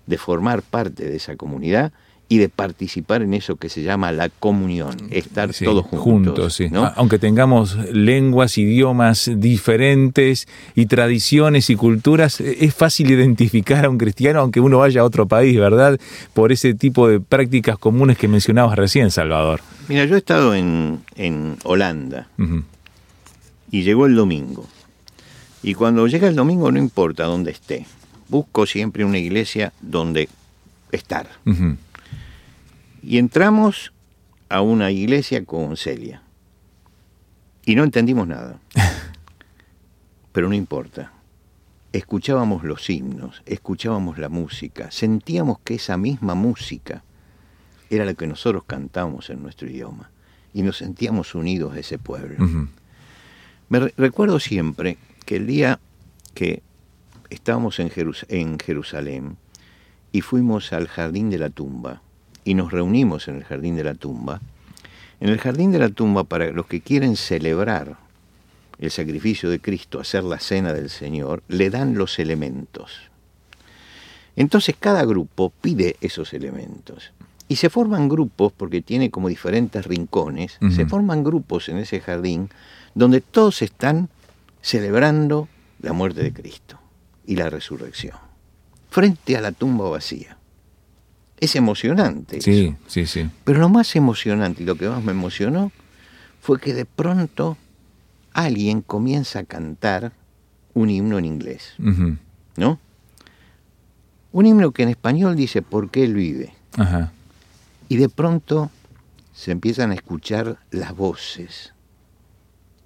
de 0.06 0.18
formar 0.18 0.62
parte 0.62 1.04
de 1.04 1.16
esa 1.16 1.36
comunidad 1.36 1.92
y 2.28 2.38
de 2.38 2.48
participar 2.48 3.22
en 3.22 3.34
eso 3.34 3.56
que 3.56 3.68
se 3.68 3.82
llama 3.82 4.10
la 4.10 4.28
comunión, 4.28 4.96
estar 5.10 5.52
todos 5.52 5.84
juntos. 5.86 6.58
Aunque 6.96 7.18
tengamos 7.18 7.76
lenguas, 7.92 8.56
idiomas 8.56 9.30
diferentes 9.36 10.48
y 10.74 10.86
tradiciones 10.86 11.68
y 11.68 11.76
culturas, 11.76 12.40
es 12.40 12.74
fácil 12.74 13.10
identificar 13.10 13.84
a 13.84 13.90
un 13.90 13.98
cristiano 13.98 14.40
aunque 14.40 14.60
uno 14.60 14.78
vaya 14.78 15.02
a 15.02 15.04
otro 15.04 15.28
país, 15.28 15.58
¿verdad? 15.58 15.98
Por 16.32 16.50
ese 16.50 16.74
tipo 16.74 17.08
de 17.08 17.20
prácticas 17.20 17.78
comunes 17.78 18.16
que 18.16 18.26
mencionabas 18.26 18.76
recién, 18.76 19.10
Salvador. 19.10 19.60
Mira, 19.88 20.06
yo 20.06 20.14
he 20.14 20.18
estado 20.18 20.54
en, 20.54 21.02
Holanda 21.62 22.28
y 23.70 23.82
llegó 23.82 24.06
el 24.06 24.14
domingo. 24.14 24.66
Y 25.64 25.72
cuando 25.72 26.06
llega 26.06 26.28
el 26.28 26.36
domingo 26.36 26.70
no 26.70 26.78
importa 26.78 27.24
dónde 27.24 27.50
esté, 27.50 27.86
busco 28.28 28.66
siempre 28.66 29.02
una 29.02 29.16
iglesia 29.16 29.72
donde 29.80 30.28
estar. 30.92 31.26
Y 33.02 33.16
entramos 33.16 33.90
a 34.50 34.60
una 34.60 34.90
iglesia 34.90 35.42
con 35.46 35.78
Celia. 35.78 36.20
Y 37.64 37.76
no 37.76 37.82
entendimos 37.82 38.28
nada. 38.28 38.58
Pero 40.32 40.50
no 40.50 40.54
importa. 40.54 41.12
Escuchábamos 41.94 42.62
los 42.62 42.90
himnos, 42.90 43.42
escuchábamos 43.46 44.18
la 44.18 44.28
música, 44.28 44.90
sentíamos 44.90 45.60
que 45.60 45.76
esa 45.76 45.96
misma 45.96 46.34
música 46.34 47.04
era 47.88 48.04
la 48.04 48.12
que 48.12 48.26
nosotros 48.26 48.64
cantábamos 48.66 49.30
en 49.30 49.42
nuestro 49.42 49.70
idioma. 49.70 50.10
Y 50.52 50.60
nos 50.60 50.76
sentíamos 50.76 51.34
unidos 51.34 51.74
a 51.74 51.78
ese 51.78 51.98
pueblo. 51.98 52.36
Me 53.70 53.80
recuerdo 53.96 54.38
siempre 54.40 54.98
que 55.24 55.36
el 55.36 55.46
día 55.46 55.80
que 56.34 56.62
estábamos 57.30 57.78
en, 57.80 57.90
en 58.28 58.58
Jerusalén 58.58 59.36
y 60.12 60.20
fuimos 60.20 60.72
al 60.72 60.88
jardín 60.88 61.30
de 61.30 61.38
la 61.38 61.50
tumba, 61.50 62.02
y 62.44 62.54
nos 62.54 62.72
reunimos 62.72 63.28
en 63.28 63.36
el 63.36 63.44
Jardín 63.44 63.76
de 63.76 63.84
la 63.84 63.94
Tumba. 63.94 64.40
En 65.20 65.30
el 65.30 65.38
Jardín 65.38 65.72
de 65.72 65.78
la 65.78 65.88
Tumba, 65.88 66.24
para 66.24 66.50
los 66.50 66.66
que 66.66 66.80
quieren 66.80 67.16
celebrar 67.16 67.96
el 68.78 68.90
sacrificio 68.90 69.48
de 69.48 69.60
Cristo, 69.60 70.00
hacer 70.00 70.24
la 70.24 70.38
cena 70.38 70.72
del 70.72 70.90
Señor, 70.90 71.42
le 71.48 71.70
dan 71.70 71.94
los 71.94 72.18
elementos. 72.18 73.00
Entonces 74.36 74.76
cada 74.78 75.04
grupo 75.04 75.52
pide 75.60 75.96
esos 76.00 76.34
elementos. 76.34 77.12
Y 77.48 77.56
se 77.56 77.70
forman 77.70 78.08
grupos, 78.08 78.52
porque 78.52 78.82
tiene 78.82 79.10
como 79.10 79.28
diferentes 79.28 79.86
rincones, 79.86 80.58
se 80.74 80.86
forman 80.86 81.22
grupos 81.22 81.68
en 81.68 81.76
ese 81.76 82.00
jardín 82.00 82.48
donde 82.94 83.20
todos 83.20 83.60
están 83.62 84.08
celebrando 84.64 85.46
la 85.80 85.92
muerte 85.92 86.22
de 86.22 86.32
Cristo 86.32 86.80
y 87.26 87.36
la 87.36 87.50
resurrección, 87.50 88.16
frente 88.88 89.36
a 89.36 89.42
la 89.42 89.52
tumba 89.52 89.90
vacía 89.90 90.38
es 91.38 91.54
emocionante. 91.56 92.40
Sí, 92.40 92.74
sí, 92.86 93.06
sí. 93.06 93.28
Pero 93.44 93.60
lo 93.60 93.68
más 93.68 93.94
emocionante 93.94 94.62
y 94.62 94.66
lo 94.66 94.76
que 94.76 94.88
más 94.88 95.04
me 95.04 95.12
emocionó 95.12 95.70
fue 96.40 96.58
que 96.58 96.72
de 96.72 96.86
pronto 96.86 97.58
alguien 98.32 98.80
comienza 98.80 99.40
a 99.40 99.44
cantar 99.44 100.12
un 100.72 100.88
himno 100.88 101.18
en 101.18 101.26
inglés, 101.26 101.74
¿no? 102.56 102.78
Un 104.32 104.46
himno 104.46 104.72
que 104.72 104.84
en 104.84 104.88
español 104.88 105.36
dice 105.36 105.60
¿Por 105.60 105.90
qué 105.90 106.04
él 106.04 106.14
vive? 106.14 106.54
Ajá. 106.78 107.12
Y 107.88 107.96
de 107.96 108.08
pronto 108.08 108.70
se 109.34 109.52
empiezan 109.52 109.90
a 109.90 109.94
escuchar 109.94 110.58
las 110.70 110.96
voces 110.96 111.74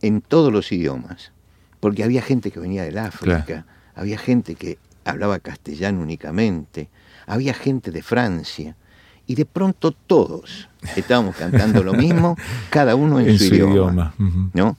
en 0.03 0.21
todos 0.21 0.53
los 0.53 0.73
idiomas, 0.73 1.33
porque 1.81 2.05
había 2.05 2.23
gente 2.23 2.51
que 2.51 2.61
venía 2.61 2.83
del 2.83 2.99
África, 2.99 3.67
había 3.95 4.19
gente 4.19 4.55
que 4.55 4.79
hablaba 5.05 5.39
castellano 5.39 6.01
únicamente, 6.01 6.89
había 7.27 7.55
gente 7.55 7.91
de 7.91 8.03
Francia, 8.03 8.77
y 9.27 9.35
de 9.35 9.45
pronto 9.45 9.93
todos 9.93 10.69
estábamos 10.97 11.37
cantando 11.37 11.85
lo 11.85 11.93
mismo, 11.93 12.37
cada 12.71 12.97
uno 12.97 13.21
en, 13.21 13.39
su, 13.39 13.55
idioma. 13.55 14.15
¿no? 14.55 14.79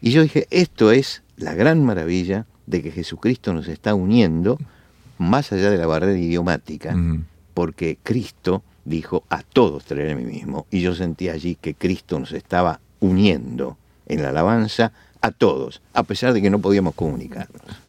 Y 0.00 0.10
yo 0.10 0.22
dije, 0.22 0.46
esto 0.50 0.92
es 0.92 1.22
la 1.36 1.54
gran 1.54 1.84
maravilla 1.84 2.46
de 2.66 2.82
que 2.82 2.90
Jesucristo 2.90 3.54
nos 3.54 3.66
está 3.66 3.94
uniendo 3.94 4.58
más 5.16 5.52
allá 5.52 5.70
de 5.70 5.78
la 5.78 5.86
barrera 5.86 6.18
idiomática, 6.18 6.94
porque 7.54 7.98
Cristo 8.02 8.62
dijo, 8.84 9.24
a 9.30 9.42
todos 9.42 9.84
traeré 9.84 10.12
a 10.12 10.16
mí 10.16 10.24
mismo. 10.24 10.66
Y 10.70 10.80
yo 10.80 10.94
sentí 10.94 11.28
allí 11.28 11.56
que 11.56 11.74
Cristo 11.74 12.18
nos 12.18 12.32
estaba 12.32 12.80
uniendo 13.00 13.76
en 14.08 14.22
la 14.22 14.30
alabanza 14.30 14.92
a 15.20 15.30
todos, 15.30 15.80
a 15.94 16.02
pesar 16.02 16.32
de 16.32 16.42
que 16.42 16.50
no 16.50 16.58
podíamos 16.58 16.94
comunicarnos. 16.94 17.87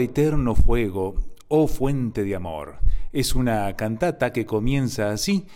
Eterno 0.00 0.54
fuego, 0.54 1.16
oh 1.48 1.68
fuente 1.68 2.24
de 2.24 2.34
amor. 2.34 2.78
Es 3.12 3.34
una 3.34 3.74
cantata 3.76 4.32
que 4.32 4.46
comienza 4.46 5.10
así, 5.10 5.46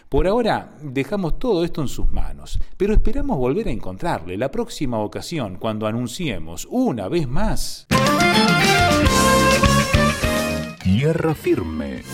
Por 0.08 0.28
ahora 0.28 0.76
dejamos 0.82 1.38
todo 1.38 1.64
esto 1.64 1.82
en 1.82 1.88
sus 1.88 2.12
manos, 2.12 2.58
pero 2.76 2.92
esperamos 2.92 3.38
volver 3.38 3.68
a 3.68 3.72
encontrarle 3.72 4.36
la 4.36 4.50
próxima 4.50 5.00
ocasión 5.00 5.56
cuando 5.56 5.86
anunciemos 5.86 6.66
una 6.70 7.08
vez 7.08 7.26
más. 7.26 7.86
Tierra 10.87 11.35
Firme. 11.35 12.05